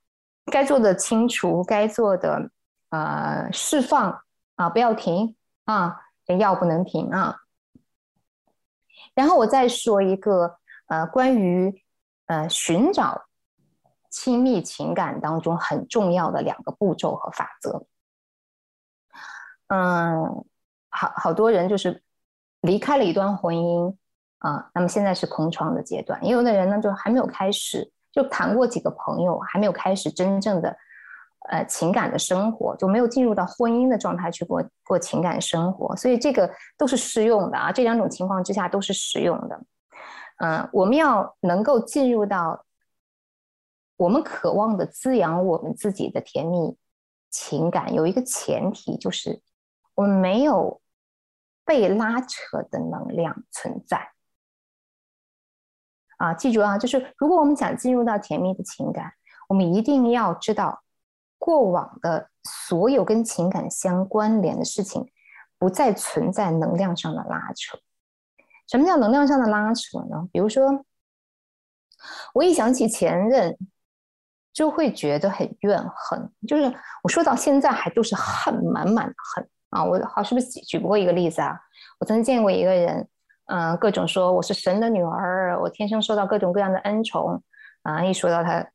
[0.46, 2.48] 该做的清除，该做的
[2.90, 4.22] 呃释放
[4.54, 5.34] 啊，不要停
[5.64, 6.00] 啊，
[6.38, 7.40] 药不能停啊。
[9.12, 11.82] 然后我再说一个呃关于
[12.26, 13.24] 呃寻找。
[14.16, 17.84] 亲密情感当中很重要的两个步骤和法则，
[19.66, 20.44] 嗯，
[20.88, 22.04] 好好多人就是
[22.60, 23.96] 离开了一段婚姻
[24.38, 26.22] 啊，那么现在是空窗的阶段。
[26.24, 30.76] 也有的人呢，就还没有开始，就谈过几个朋友，还没有开始真正的
[31.50, 35.94] 呃情感的生活，就没有进入到婚姻的状态去过过情感生活。
[35.96, 39.60] 所以这个都是适用的啊，这两种情况之下都是适用的。
[40.38, 42.64] 嗯，我们要能够进入到。
[43.96, 46.76] 我们渴望的滋养我们自己的甜蜜
[47.30, 49.40] 情感，有一个前提，就是
[49.94, 50.82] 我们没有
[51.64, 54.10] 被拉扯的能量存在。
[56.24, 59.12] 啊，记住啊，就是如果我们想进入到甜蜜的情感，
[59.48, 60.82] 我们一定要知道
[61.38, 65.10] 过往的所有跟情感相关联的事情，
[65.58, 67.78] 不再存在能量上的拉扯。
[68.66, 70.28] 什么叫能量上的拉扯呢？
[70.32, 70.84] 比如说，
[72.34, 73.56] 我一想起前任。
[74.54, 79.82] 就会觉得很怨恨，就是我说到现在还都是恨满满的恨啊！
[79.82, 81.58] 我好是不是举举不过一个例子啊？
[81.98, 83.08] 我曾经见过一个人，
[83.46, 87.42] 嗯，各种说我是神的女儿，我天生受到各种各样的恩宠
[87.82, 88.02] 啊！
[88.02, 88.66] 一说到他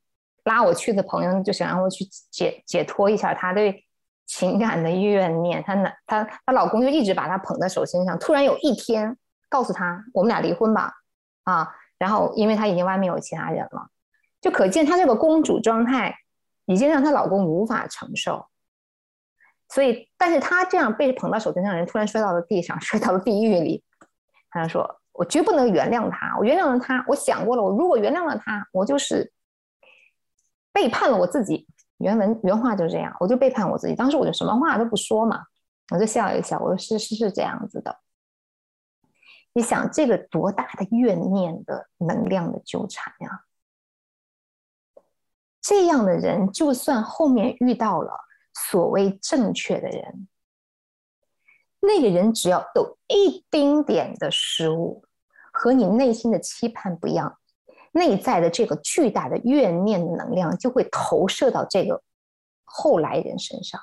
[0.44, 3.84] 拉我去的朋友，就想让我去解解脱一下他对
[4.28, 5.64] 情感的怨念。
[5.64, 9.18] 她男她她老公就一直把她捧在手心上，突然有一天
[9.50, 10.94] 告诉她我们俩离婚吧
[11.46, 11.68] 啊！
[11.98, 13.90] 然后因为她已经外面有其他人了。
[14.40, 16.16] 就可见她这个公主状态
[16.66, 18.46] 已经让她老公无法承受，
[19.68, 23.84] 所以，但是她这样被捧到手心上的人突然摔到了地上， 摔到了地狱里。
[24.50, 29.32] 他说：“我绝不能原谅他，我原谅了他，我想过了，我如果原谅了他，我就是
[30.72, 31.68] 背叛了我自己。”
[32.00, 33.94] 原文原话就是这样，我就背叛我自己。
[33.94, 35.44] 当时我就什么话都不说嘛，
[35.92, 38.00] 我就笑一笑，我说：“是是是这样子的。”
[39.54, 43.44] 你想这个多大的怨念的能量的纠缠呀？
[45.62, 48.14] 这样的人，就算后面遇到了
[48.54, 50.28] 所谓正确的人，
[51.80, 55.04] 那个人只要有一丁点的失误，
[55.52, 57.38] 和你内心的期盼不一样，
[57.92, 62.02] 内在的这个巨大的怨念的能量就会投射到这个
[62.64, 63.80] 后来人身上，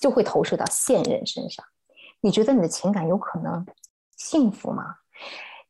[0.00, 1.64] 就会投射到现任身上。
[2.20, 3.64] 你觉得你的情感有可能
[4.16, 4.96] 幸福吗？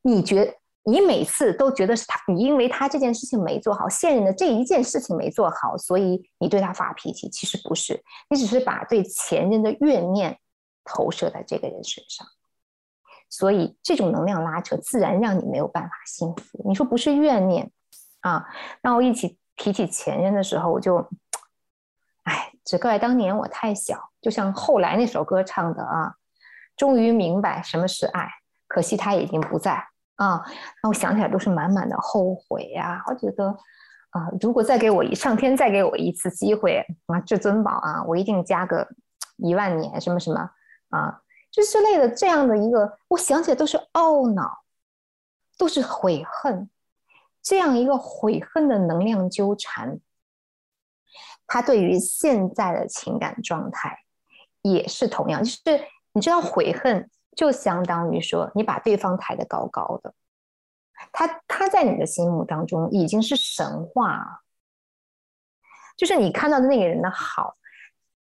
[0.01, 7.27] 你觉你每次都觉得是他，你因为他这件事情没做好，现任的这一件事情没做好，所以你对他发脾气。
[7.29, 10.39] 其实不是，你只是把对前任的怨念
[10.85, 12.25] 投射在这个人身上，
[13.29, 16.63] 所以这种能量拉扯自然让你没有办法幸福。
[16.63, 17.71] 你说不是怨念
[18.21, 18.45] 啊？
[18.81, 21.09] 那我一起提起前任的时候，我就，
[22.23, 26.15] 哎，只怪当年我太小，就像后来那首歌唱的啊，
[26.77, 28.29] 终于明白什么是爱，
[28.67, 29.87] 可惜他已经不在。
[30.17, 30.41] 啊，
[30.81, 33.03] 那我想起来都是满满的后悔呀！
[33.07, 33.49] 我觉得，
[34.11, 38.87] 啊，如果再给我一上天再给我一次机会啊，至尊宝啊，我一定加个
[39.35, 40.49] 一万年什么什么
[40.89, 41.21] 啊，
[41.51, 44.63] 就之类的这样的一个，我想起来都是懊恼，
[45.57, 46.69] 都是悔恨，
[47.41, 49.99] 这样一个悔恨的能量纠缠，
[51.47, 54.05] 他对于现在的情感状态
[54.61, 57.09] 也是同样，就是你知道悔恨。
[57.35, 60.13] 就相当于说，你把对方抬得高高的，
[61.11, 64.41] 他他在你的心目当中已经是神话，
[65.97, 67.57] 就是你看到的那个人的好，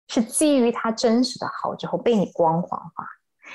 [0.09, 3.07] 是基于他真实的好之后被你光环化。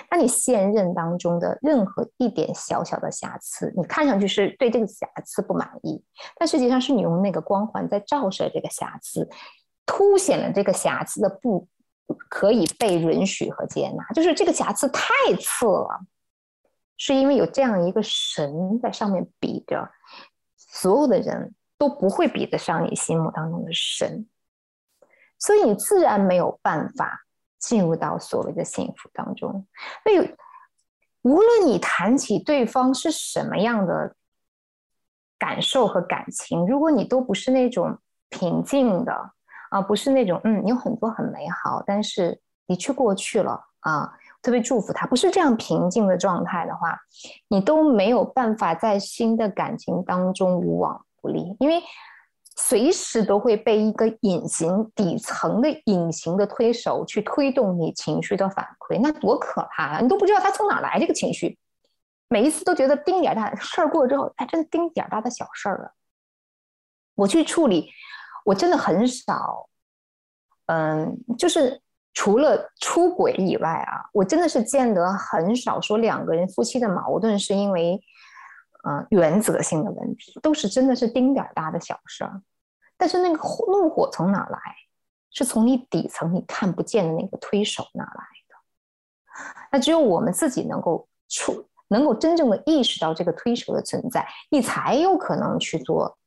[0.10, 6.04] 那你现任当中的任何一点小小的瑕疵，你看上去是对这个瑕疵不满意，
[6.38, 9.30] 但实际上是你用那个光环在照射这个瑕疵，
[9.86, 11.68] 凸显了这个瑕疵的不。
[12.28, 16.02] 可以被允许和接纳，就是这个瑕疵太次了，
[16.98, 19.90] 是因为有这样一个神在上面比着，
[20.58, 24.28] 所有的人都不会比得上你心目当中的神，
[25.42, 27.20] 所以你自然没有办法
[27.60, 29.68] 进入到所谓的幸福当中。
[30.06, 30.34] 所以，
[31.24, 34.16] 无论你谈起对方是什么样的
[35.38, 38.00] 感受和感情，如果你都不是那种
[38.30, 39.34] 平静的。
[39.72, 44.12] 啊，不是那种，嗯，有很多很美好，但是的确过去了啊。
[44.42, 47.00] 特别祝福他，不是这样平静的状态的话，
[47.48, 51.82] 你都没有办法在新的感情当中无往不利，因为
[52.56, 60.00] 随时都会被一个隐形底层的隐形的推手去推动你情绪的反馈，那多可怕啊！
[60.00, 61.58] 你都不知道他从哪来这个情绪，
[62.28, 65.94] 每一次都觉得丁点大事儿过了之后，哎，真的丁点大的小事儿了，
[67.16, 67.90] 我去处理。
[68.44, 69.70] 我真的很少，
[70.66, 71.80] 嗯，就是
[72.12, 78.02] 除了出轨以外啊，我真的是见得很少说两个人夫妻的矛盾是因为，
[78.84, 82.42] 嗯，原则性的问题，都是真的是丁点儿大的小事儿。
[82.98, 84.60] 但是那个怒火从哪来？
[85.34, 88.56] 是从你底层你看不见的那个推手哪来的？
[89.72, 96.18] 那只有我们自己能够出，能够真正的意识到这个推手的存在，你才有可能去做。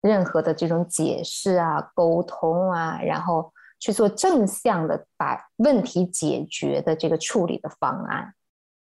[0.00, 8.34] 任何的这种解释啊、沟通啊，然后去做正向的把问题解决的这个处理的方案，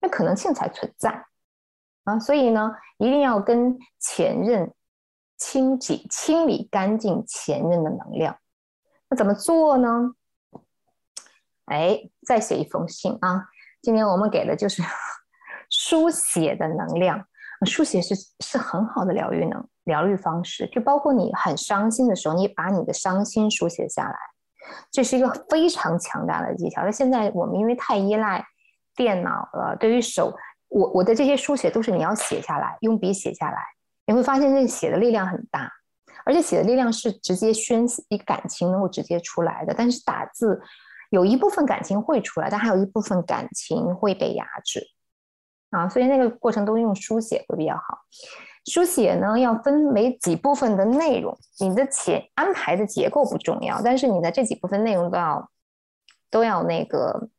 [0.01, 1.25] 那可能性才存在
[2.03, 2.19] 啊。
[2.19, 4.73] 所以呢，一定要跟前任
[5.37, 8.37] 清洗、清理干净前任的能量。
[9.09, 10.13] 那怎么做呢？
[11.65, 13.45] 哎，再写一封信啊！
[13.81, 14.83] 今天我们给的就是
[15.69, 17.25] 书写的能量，
[17.65, 19.67] 书写是是很好的疗愈能。
[19.85, 24.15] 疗愈方式就包括你很伤心的时候，你把你的伤心书写下来，
[24.91, 26.83] 这是一个非常强大的技巧。
[26.83, 28.45] 那现在我们因为太依赖
[28.95, 30.33] 电脑了，对于手，
[30.73, 33.63] 我我的这些书写都是你要写下来，用笔写下来，
[34.07, 35.71] 你会发现这写的力量很大，
[36.25, 39.73] 而且写的力量是直接宣泄感情能够直接出来的。
[39.77, 40.59] 但是打字
[41.11, 44.83] 有一部分感情会出来，但还有一部分感情会被压制
[45.69, 47.99] 啊，所以那个过程都用书写会比较好。
[48.65, 55.51] 书写呢，要分为几部分的内容，你的前安排的结构不重要，但是你的这几部分内容都要
[56.31, 57.29] 都要那个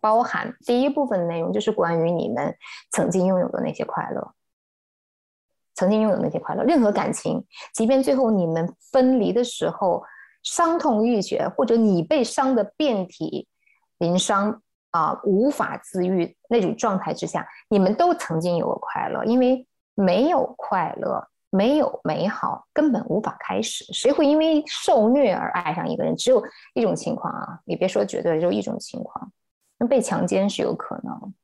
[0.00, 0.54] 包含。
[0.66, 2.56] 第一部分内容就是关于你们
[2.90, 4.32] 曾经拥有的那些快乐，
[5.74, 10.02] 曾经拥有那些快乐，任何感情，即便最后你们分离的时候
[10.42, 13.48] 伤痛欲绝，或者你被伤的遍体
[13.98, 19.66] 鳞伤啊，无法自愈那种状态之下，你们都曾经有过快乐，因为。
[19.96, 23.84] 没有快乐，没有美好，根本无法开始。
[23.92, 26.16] 谁会因为受虐而爱上一个人？
[26.16, 26.42] 只有
[26.74, 29.30] 一种情况啊，你别说绝对，只有一种情况，
[29.78, 31.34] 那被强奸是有可能，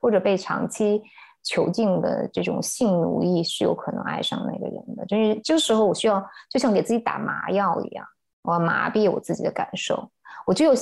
[0.00, 1.02] 或者被长期
[1.42, 5.04] 囚禁的这种性奴役是有可能爱上那个人的。
[5.06, 8.06] 就是这时候，我需要就像给自己打麻药一样，
[8.42, 10.10] 我要麻痹我自己的感受，
[10.46, 10.72] 我只有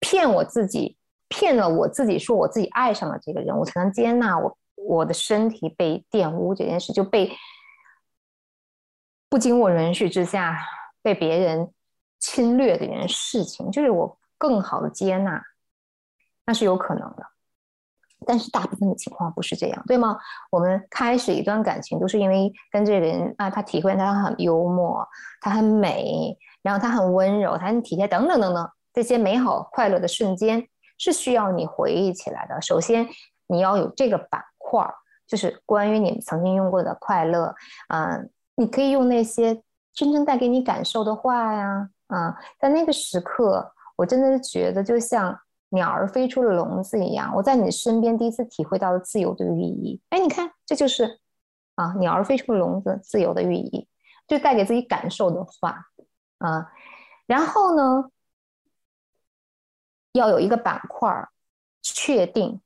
[0.00, 0.96] 骗我自己，
[1.28, 4.56] 骗了我自己，说我自己爱上了这个人，我才能接纳我。
[4.88, 7.32] 我的身体被玷污这件事就被
[9.28, 10.64] 不经我允许之下
[11.02, 11.72] 被别人
[12.20, 15.42] 侵略的一件事情，就是我更好的接纳，
[16.46, 17.26] 那是有可能的。
[18.26, 20.18] 但是大部分的情况不是这样，对吗？
[20.50, 25.06] 我们开始一段感情都是因为跟这个人啊，他体会他很幽默，
[25.40, 30.66] 他很美，然后他很温柔，他很体贴，等等等等，这些美好快乐的瞬间
[30.98, 32.60] 是需要你回忆起来的。
[32.60, 33.06] 首先，
[33.46, 34.94] 你要有这个板块儿，
[35.28, 37.54] 就是关于你曾经用过的快乐，
[37.90, 39.62] 嗯，你可以用那些
[39.94, 45.38] 真正带给你感受的话呀，啊，在那个时刻，我真的觉得就像。
[45.70, 50.00] 鸟儿飞出了笼子一样，我在你身边第一次体会到了自由的寓意。
[50.10, 51.18] 哎，你看，这就是
[51.74, 53.88] 啊，鸟儿飞出了笼子，自由的寓意，
[54.28, 55.86] 就带给自己感受的话
[56.38, 56.70] 啊。
[57.26, 58.10] 然后呢，
[60.12, 61.28] 要有一个板块
[61.82, 62.60] 确定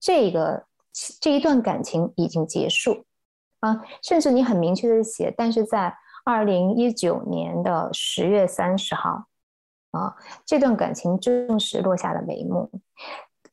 [0.00, 0.66] 这个
[1.20, 3.04] 这一段感情已经结束
[3.60, 9.26] 啊，甚至你很明确的写，但是在二零一九年的十月三十号。
[9.96, 12.70] 啊，这段感情正式落下了帷幕，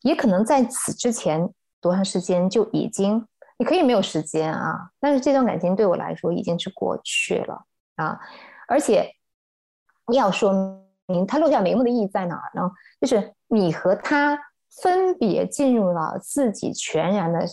[0.01, 3.25] 也可能在此之前多长时间就已经，
[3.57, 7.65] 你可以没有时间啊，但是这段感情对我来说已经是过去了
[7.95, 8.19] 啊，
[8.67, 9.09] 而且
[10.11, 12.69] 要说明它落下帷幕的意义在哪儿呢？
[12.99, 14.37] 就是你和他
[14.81, 17.45] 分别进入了自己全然的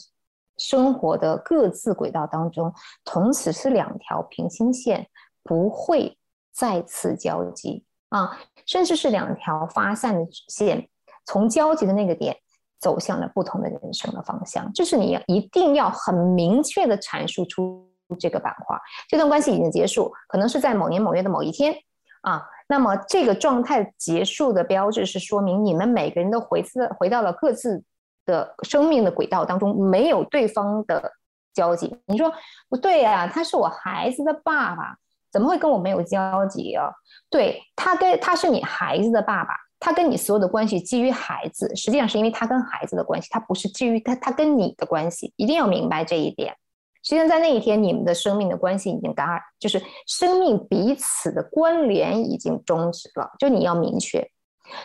[0.56, 2.72] 生活的各自轨道当中，
[3.04, 5.08] 从此是两条平行线，
[5.42, 6.18] 不会
[6.52, 7.84] 再次交集。
[8.10, 10.88] 啊，甚至是两条发散的线，
[11.24, 12.36] 从交集的那个点
[12.78, 14.70] 走向了不同的人生的方向。
[14.72, 17.88] 这是你要一定要很明确的阐述出
[18.18, 18.76] 这个板块。
[19.08, 21.74] 这段关系已经结束，可能是在某年某月的某一天
[22.22, 22.42] 啊。
[22.68, 27.82] 那么这个状态结束的标志是说明你们每个人都回自回到了各自
[28.26, 31.12] 的生命的轨道当中，没有对方的
[31.54, 31.96] 交集。
[32.06, 32.32] 你说
[32.68, 34.96] 不对呀，他是我孩子的爸爸。
[35.32, 36.90] 怎么会跟我没有交集啊？
[37.28, 46.56] 对他跟他是你孩子的爸爸，他跟你所有的关系基于孩子，实际上是因为他跟孩子的关系，他不是基于他他跟你的关系，一定要明白这一点。
[47.02, 54.30] 实际上在那一天，你们的生命的关系已经戛，就是生命彼此的关联已经终止了，就你要明确。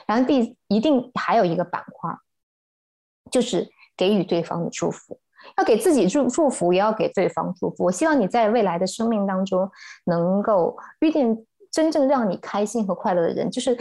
[0.08, 2.10] 然后第一定还有一个板块，
[3.30, 5.20] 就是给予对方的祝福。
[5.58, 7.86] 要给自己祝祝福，也要给对方祝福。
[7.86, 9.70] 我希望你在未来的生命当中，
[10.06, 11.38] 能够遇见
[11.72, 13.50] 真正让你开心和快乐的人。
[13.50, 13.78] 就是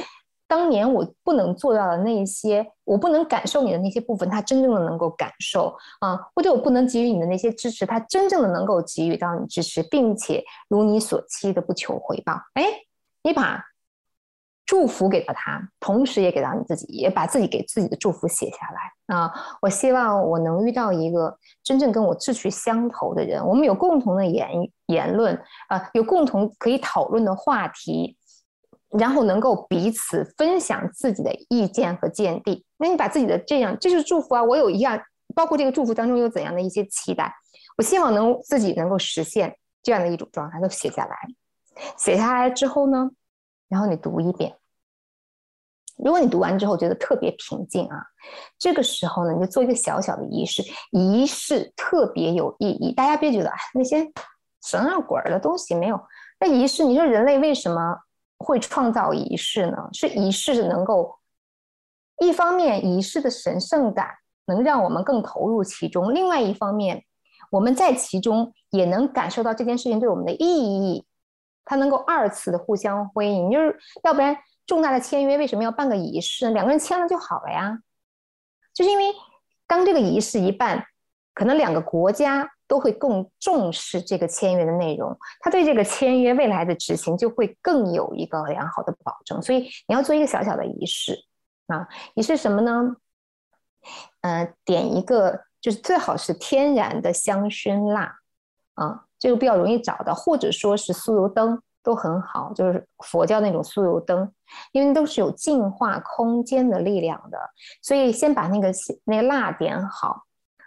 [0.46, 12.34] 当年我不能做到的那些，我不能感受你的那些部分，他真正的能够感受啊；或者我不能给予你的那些支持，他真正的能够给予到你支持，并且如你所期的不求回报。
[12.54, 12.64] 哎，
[13.22, 13.64] 你把。
[14.66, 19.30] 祝福给了他，同时也给到你自己，也把自己给自己的祝福写下来啊！
[19.60, 24.48] 我希望我能遇到一个真正跟我志趣相投的人，我们有共同的言
[24.86, 25.38] 言论
[25.68, 28.16] 啊，有共同可以讨论的话题，
[28.98, 32.64] 然后能够彼此分享自己的意见和见地。
[32.78, 34.42] 那你把自己的这样，这就是祝福啊！
[34.42, 34.98] 我有一样，
[35.34, 37.30] 包括这个祝福当中有怎样的一些期待，
[37.76, 41.14] 我希望能自己能够实现这样的一种状态，都写下来。
[41.98, 43.10] 写下来之后呢？
[43.68, 44.56] 然后你读一遍，
[45.96, 48.04] 如果你读完之后觉得特别平静啊，
[48.58, 52.92] 这个时候呢，你就做一个小小的仪式，仪式特别有意义。
[52.92, 54.10] 大家别觉得哎，那些
[54.62, 56.00] 神啊鬼儿的东西没有。
[56.38, 57.96] 那仪式，你说人类为什么
[58.38, 59.88] 会创造仪式呢？
[59.92, 61.16] 是仪式能够
[62.20, 64.08] 一方面仪式的神圣感
[64.46, 67.04] 能让我们更投入其中，另外一方面
[67.50, 71.06] 我们在其中也能感受到这件事情对我们的意义。
[71.64, 74.36] 它能够二次的互相辉映，就是要不然
[74.66, 76.50] 重大的签约为什么要办个仪式？
[76.50, 77.78] 两个人签了就好了呀。
[78.72, 79.04] 就是因为
[79.66, 80.84] 当这个仪式一办，
[81.32, 89.40] 可能两个国家都会更重视这个签约的内容，他对这个签约未来的执行就会更有一个良好的保证。
[89.40, 91.24] 所以你要做一个小小的仪式
[91.68, 92.96] 啊，仪式什么呢？
[94.22, 98.18] 嗯，点一个就是最好是天然的香薰蜡
[98.74, 99.04] 啊。
[99.24, 104.30] 这个比较容易找到，或者说是酥油灯都很好，就是佛教那种酥油灯，
[104.72, 107.38] 因为都是有净化空间的力量的。
[107.80, 108.70] 所以先把那个
[109.04, 110.24] 那个蜡点好，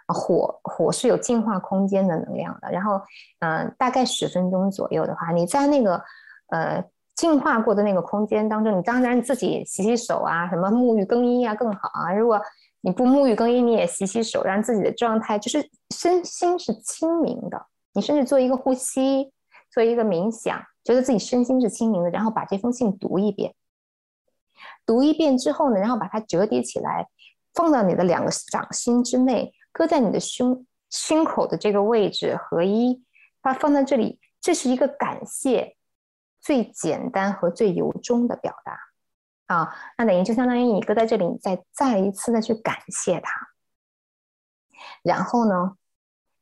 [0.08, 2.68] 火火是有净化空间的能量的。
[2.72, 3.00] 然后，
[3.38, 6.02] 嗯，大概十分钟左右的话，你在那个
[6.48, 6.84] 呃
[7.14, 12.12] 净化过的那个空间当中，你当然自己洗洗手啊，什么沐浴更衣啊更好啊。
[12.12, 12.40] 如果
[12.80, 17.64] 你不沐浴更衣，你也洗洗手，让自己的状态就是身心是清明的。
[17.92, 19.32] 你甚至做一个呼吸，
[19.70, 23.54] 做一个冥想，觉得自己身心是清明的，然后把这封信读一遍。
[24.84, 27.08] 读一遍之后呢，然后把它折叠起来，
[27.54, 33.02] 放到你的两个掌心之内，搁在你的胸胸口的这个位置合一。
[33.40, 35.76] 它放在这里，这是一个感谢
[36.40, 39.74] 最简单和最由衷的表达啊。
[39.96, 43.30] 那等于就相当于你搁在这里，你再再一次的去感谢他，
[45.02, 45.77] 然后呢，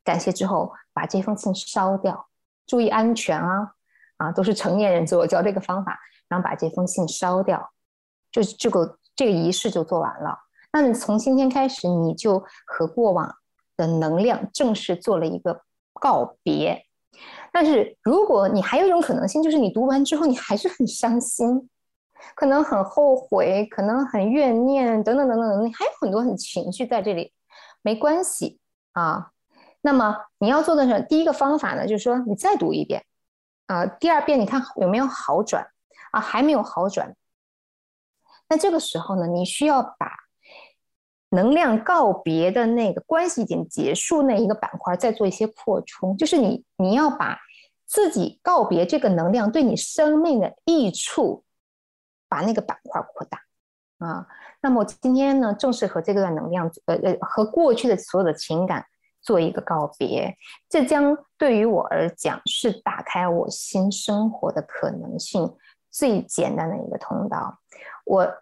[0.06, 2.28] 感谢之后把这封信烧掉，
[2.64, 3.72] 注意安全啊
[4.18, 5.98] 啊，都是成年人做我教这个方法，
[6.28, 7.72] 然后把这封信烧掉，
[8.30, 10.38] 就这个这个仪式就做完了。
[10.72, 13.34] 那你从今天开始，你就和过往
[13.76, 15.62] 的能量正式做了一个
[15.94, 16.86] 告别。
[17.50, 21.68] 但是如果你还有一种可能性，就是你读完之后你还是很伤心，
[22.36, 27.32] 可能很后悔，可能很怨念等等等等，你还有很多很情绪在这里，
[27.82, 28.60] 没关系
[28.92, 29.32] 啊。
[29.86, 33.04] 那么你要做的是第一个方法呢，就是说你再读一遍
[33.66, 35.64] 啊，第二遍你看有没有好转
[36.10, 36.20] 啊？
[36.20, 37.14] 还没有好转，
[38.48, 40.10] 那这个时候呢，你需要把。
[41.30, 47.36] 能量告别的那个关系已经结束那一个板块，再做一些扩充，就是你你要把
[47.84, 51.44] 自己告别这个能量对你生命的益处，
[52.28, 53.40] 把那个板块扩大
[53.98, 54.26] 啊。
[54.62, 58.86] 那么今天呢，正式和这段能量，呃呃，和过去的所有的情感
[59.26, 60.34] 做一个告别，
[60.70, 65.54] 这将对于我而讲是打开我新生活的可能性
[65.90, 67.58] 最简单的一个通道。
[68.06, 68.32] 我。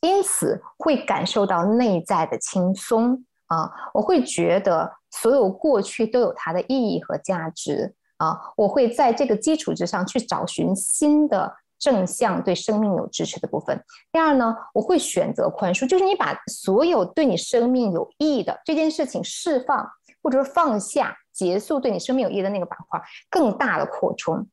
[0.00, 3.70] 因此会感受到内在的轻松啊！
[3.92, 8.40] 我会觉得所有过去都有它的意义和价值啊！
[8.56, 13.78] 我会在这个基础之上去找寻新的正向对生命有支持的部分。
[14.10, 19.86] 第二呢，我会选择宽恕，就是你把所有对你生命有益的这件事情释放，
[20.26, 23.00] 或者放下、结束对你生命有益的那个板块，
[23.30, 24.48] 更大的扩充，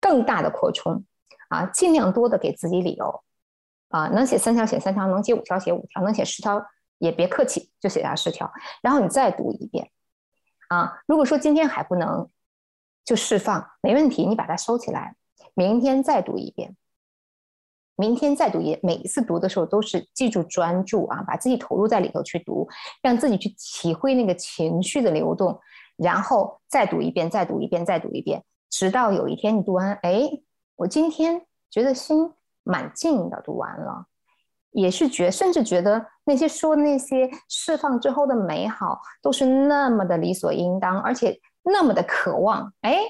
[0.00, 1.04] 更大的扩充
[1.50, 1.66] 啊！
[1.66, 3.22] 尽量多的给自己理由。
[3.90, 6.60] 啊，能写三条写三条，能写五条写五条，能写十条
[6.98, 8.52] 也别客气，就写下十条。
[8.82, 9.88] 然后你再读一遍。
[10.66, 12.28] 啊，如果说今天还不能，
[13.04, 15.14] 就释放，没问题，你把它收起来，
[15.54, 16.76] 明天再读一遍。
[17.96, 22.68] 明天再读一，每一次读的时候都是记住专注啊，把自己投入在里头去读，
[23.02, 25.58] 让自己去体会那个情绪的流动，
[25.96, 30.28] 然后再读一遍，再读一遍，再读一遍，直到有一天你读完，哎，
[30.76, 32.32] 我今天觉得心。
[32.66, 34.06] 蛮静的，读完了，
[34.70, 42.72] 也是觉，甚至觉得那些说那些释放之后的美好，都是那么的理所应当，而且那么的渴望。
[42.80, 43.00] 哎，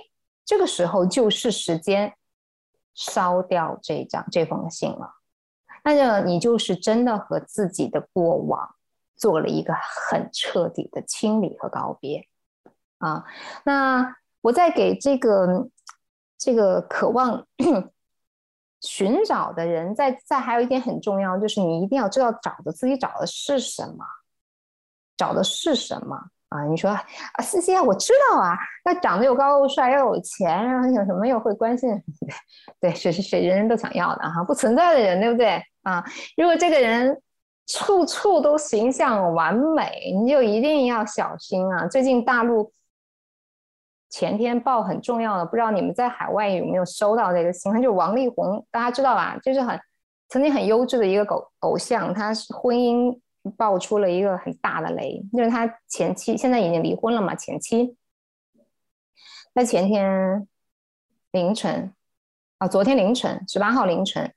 [0.44, 2.12] 这个时候就是时间
[2.94, 5.16] 烧掉这张这封信了。
[5.82, 8.74] 那就你就是真的和自己的过往
[9.16, 12.26] 做了一个很彻底的清理和告别
[12.98, 13.24] 啊。
[13.64, 15.68] 那我在给这个
[16.38, 17.46] 这个渴望。
[18.86, 24.04] 寻找的人，在在还有一点很重要，就是你一定要知道找的自己找的是什么，
[25.16, 26.64] 找的是什么啊？
[26.64, 27.02] 你说啊，
[27.42, 31.90] 思思啊，我知道啊，那长得又高又帅又有钱，然后有什么又会关心，
[32.80, 36.04] 对，谁谁谁人人都想要的哈，不存在的人，对不对啊？
[36.36, 37.20] 如果这个人
[37.66, 41.86] 处处都形象完美，你就一定要小心啊！
[41.86, 42.72] 最近大陆。
[44.10, 47.82] 前天报很重要的，不知道你们在海外有没有收到这个新闻？
[47.82, 49.36] 就是王力宏，大家知道吧？
[49.42, 49.76] 就是很
[50.28, 53.18] 曾经很优质的一个偶偶像，他婚姻
[53.56, 57.34] 爆出了一个很大的雷，就是他前妻现在已经离婚了嘛？
[57.34, 57.96] 前妻
[59.54, 60.46] 在前天
[61.32, 61.92] 凌晨
[62.58, 64.32] 啊，昨天凌晨十八号凌晨，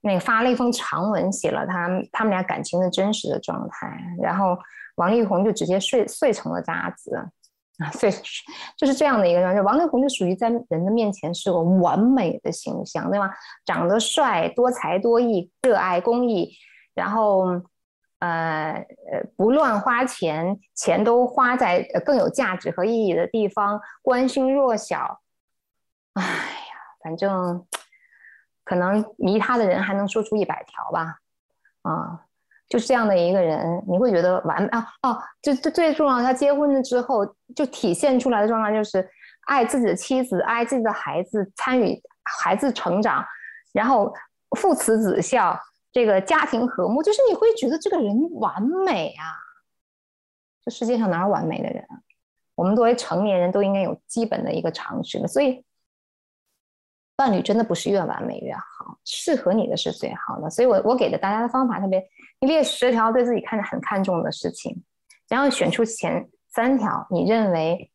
[0.00, 4.56] 那个发了一封长文，写了他他们俩感情的真实的状态，然后
[4.96, 7.30] 王力宏就直接碎碎成了渣子。
[7.78, 8.10] 啊，碎
[8.76, 13.30] 就是这样的一个人，就王力宏就属于在人的面前是个完美的形象，对吗？
[13.64, 16.50] 长得帅，多才多艺，热爱公益，
[16.92, 17.44] 然后
[18.18, 18.86] 呃
[19.36, 25.20] 不乱花钱，钱都花在更有价值和意义的地方，关心弱小。
[26.14, 27.66] 哎呀，反正
[28.64, 31.18] 可能迷他的人还能说出一百条吧，
[31.82, 32.24] 啊。
[32.68, 37.24] 就是这样的一个人，你会觉得完啊哦，就最最重要，他结婚了之后
[37.56, 39.08] 就体现出来的状态就是
[39.46, 43.24] 爱自己的妻子，爱自己的孩子，参与孩子成长，
[43.72, 44.12] 然后
[44.54, 45.58] 父慈子孝，
[45.92, 49.36] 这个家庭和睦，就是你会觉得这个人完美啊！
[50.62, 52.00] 这世界上哪有完美的人啊？
[52.54, 55.64] 我们作为成年人都应该有基本的一个常识的，所以。
[57.20, 60.48] 伴侣真的不是越完美越好，适合你的是最好的。
[60.48, 62.00] 所以，我我给的大家的方法特别，
[62.38, 64.84] 你列十条对自己看着很看重的事情，
[65.28, 67.90] 然后选出前三条你认为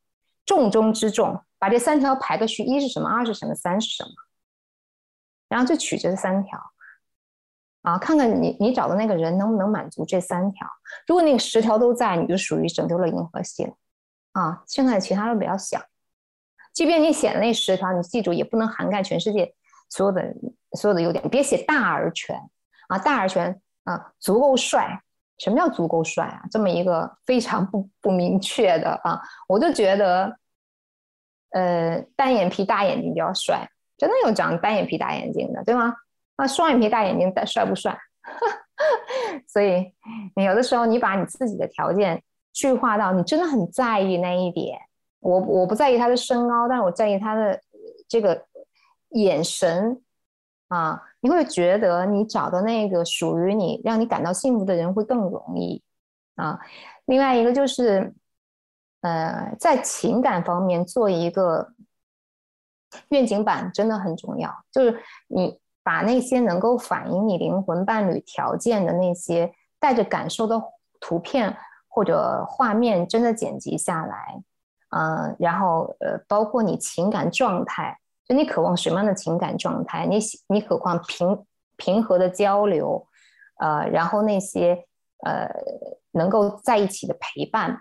[0.46, 4.10] 重中之重，把这三条排个序：一是什么，二是什么，三是什么，
[5.48, 6.60] 然后就取这三条
[7.84, 10.68] 啊，看看你你找的那个人能不能满足这三条。
[11.06, 13.74] 如果那个十条都在，你就属于拯救了银河系了
[14.32, 14.64] 啊。
[14.68, 15.80] 剩下其他都比较小。
[16.74, 19.54] 即便你写的那十条，你记住也不能涵盖全世界
[19.90, 20.34] 所有的
[20.72, 22.36] 所有的优点，别写大而全
[22.88, 25.04] 啊，大而全啊，足够帅。
[25.40, 26.44] 什么叫足够帅啊？
[26.50, 30.38] 这么一个非常不不明确的啊，我就觉得，
[31.50, 33.68] 呃，单眼皮大眼睛比较帅，
[33.98, 35.96] 真的有长单眼皮大眼睛的，对吗？
[36.36, 37.98] 啊，双眼皮大眼睛帅不帅？
[39.48, 39.94] 所以，
[40.36, 42.22] 有的时候你把你自己的条件
[42.52, 44.80] 具化到你真的很在意那一点，
[45.20, 47.62] 我我不在意他的身高，但是我在意他的
[48.08, 48.46] 这个
[49.10, 50.02] 眼神
[50.70, 55.84] 啊，你会觉得你找到那个属于你让你感到幸福的人会更容易
[56.36, 56.60] 啊。
[57.06, 58.14] 另外一个就是，
[59.02, 61.74] 呃，在情感方面做一个
[63.10, 65.62] 愿景板真的很重要，就是你。
[65.84, 70.60] 把那些能够反映你灵魂伴侣条件的那些带着感受的
[71.02, 71.56] 图片
[71.90, 74.42] 或者画面，真的剪辑下来，
[74.96, 83.06] 嗯，然后呃，包括你情感状态，就你渴望什么样的情感状态，你你渴望平平和的交流，
[83.60, 84.86] 呃，然后那些
[85.26, 85.50] 呃
[86.12, 87.78] 能够在一起的陪伴，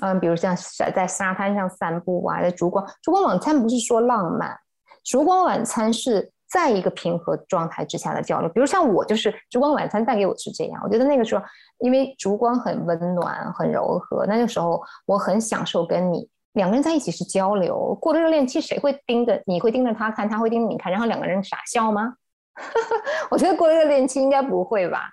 [0.00, 0.56] 嗯，比如像
[0.94, 4.58] 在沙滩上散步啊，在烛光烛光晚餐不是说浪漫，
[5.04, 6.31] 烛光晚餐是。
[6.52, 11.42] 在一个平和状态之下的交流，比如像我就是烛光晚餐带给我是这样，我觉得那个时候
[11.78, 17.96] 因为烛光很温暖很柔和，那个时候我很享受跟你两个人在一起是交流。
[18.00, 22.16] 过了热恋期，谁会盯着你会盯着他看，他会盯着你看，然后两个人傻笑吗？
[23.30, 25.08] 我觉得过了热恋期应该不会吧。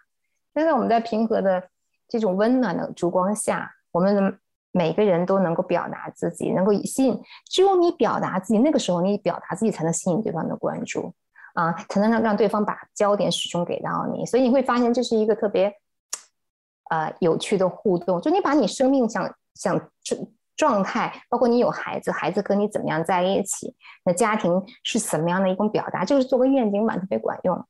[0.53, 1.63] 但是我们在平和的
[2.09, 4.37] 这种温暖的烛光下，我们
[4.73, 7.17] 每个人都能够表达自己，能够吸引。
[7.49, 11.13] 只有你表达自己，那个时候你表达自己才能吸引对方的关注。
[11.60, 15.74] 啊，才能让让对方把焦点始终给到你，所以你会发现这是一个特别，
[16.89, 18.22] 呃，有趣的互动。
[18.22, 27.68] 就你把你生命想想状状态，包括你有孩子，孩子和你怎么样在一起，那家庭是什么样的一种表达，就是做个愿景板特别管用。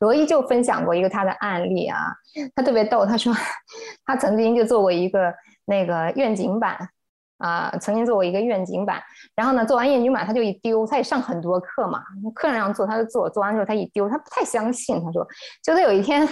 [0.00, 2.12] 罗伊就分享过一个他的案例啊，
[2.56, 3.32] 他特别逗，他说
[4.04, 5.32] 他曾经就做过一个
[5.64, 6.90] 那个愿景板。
[7.38, 9.00] 啊，曾经做过一个愿景板，
[9.34, 12.02] 然后呢，做完愿景板他就一丢，他也上很多课嘛，
[12.34, 15.26] 课上让做他就做，做完之后他一丢，他不太相信，他说，
[15.62, 16.26] 就他有一天，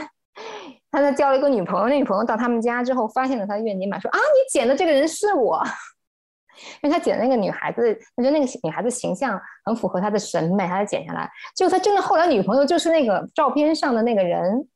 [0.91, 5.63] 他在交了一个女朋友，那女朋友到他们家之后，发现了他的愿景板，说啊，你剪的这个人是我，
[6.83, 14.67] 因为他剪的那个女孩子，他觉得那个女孩子形象很符合他的审美，他就剪下来，结果他真的后来女朋友就是那个照片上的那个人。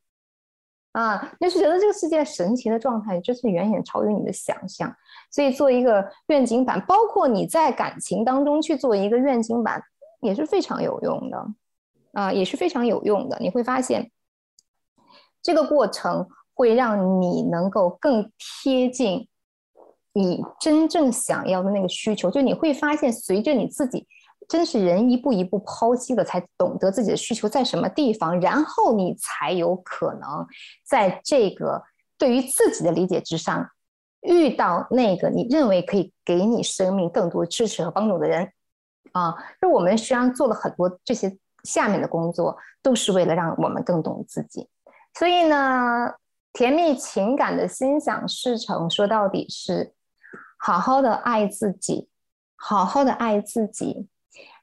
[0.92, 4.92] 啊，就是觉得这个世界神奇的状态，就是远远超越你的想象。
[5.30, 9.80] 所以做一个愿景板，包括你在感情当中去做一个愿景板，
[10.20, 11.46] 也是非常有用的。
[12.12, 13.38] 啊，也是非常有用的。
[13.38, 14.10] 你会发现，
[15.40, 19.28] 这个过程会让你能够更贴近
[20.12, 22.28] 你真正想要的那个需求。
[22.28, 24.08] 就你会发现，随着你自己。
[24.50, 30.44] 真是人一步一步剖析了，才懂得自己的需求在什么地方，然后你才有可能
[30.84, 31.80] 在这个
[32.18, 33.70] 对于自己的理解之上，
[34.22, 38.50] 遇到那个你认为可以给你生命更多支持和帮助的人
[39.12, 39.36] 啊。
[39.60, 44.68] 就我们实际上做了很多这些下面的工作，都是为了让我们更懂自己。
[45.14, 46.12] 所以呢，
[46.52, 49.94] 甜蜜情感的心想事成，说到底是
[50.58, 52.08] 好好的爱自己，
[52.56, 54.08] 好好的爱自己。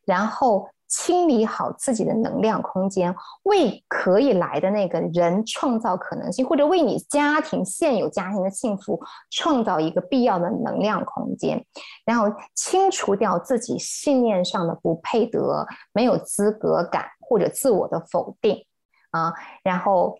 [0.07, 8.97] 然后清理好自己的能量空间，为可以来的那个人创造可能性，或者为你家庭现有家庭的幸福
[9.29, 11.61] 创造一个必要的能量空间。
[12.05, 18.65] 然后清除掉自己信念上的不配得、没有资格感或者自我的否定
[19.11, 19.33] 啊。
[19.63, 20.17] 然后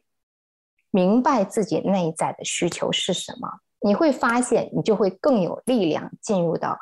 [0.91, 3.47] 明白自己内在的需求是什么，
[3.79, 6.77] 你会发现你就会更有力量进入到。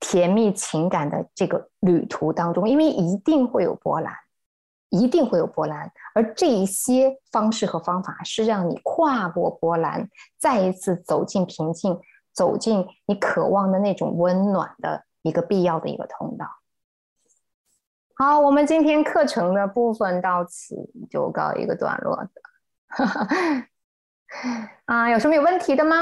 [0.00, 4.12] 甜蜜情感的这个旅途当中，因为一定会有波澜，
[4.88, 12.00] 一定会有波澜，而这一些方式和方法是让你跨过波澜，再一次走进平静，
[12.32, 16.46] 走进你渴望的那种温暖的一个必要的一个通道。
[18.14, 20.76] 好，我们今天课程的部分到此
[21.10, 22.30] 就告一个段落的。
[24.86, 25.96] 啊，有什么有问题的吗？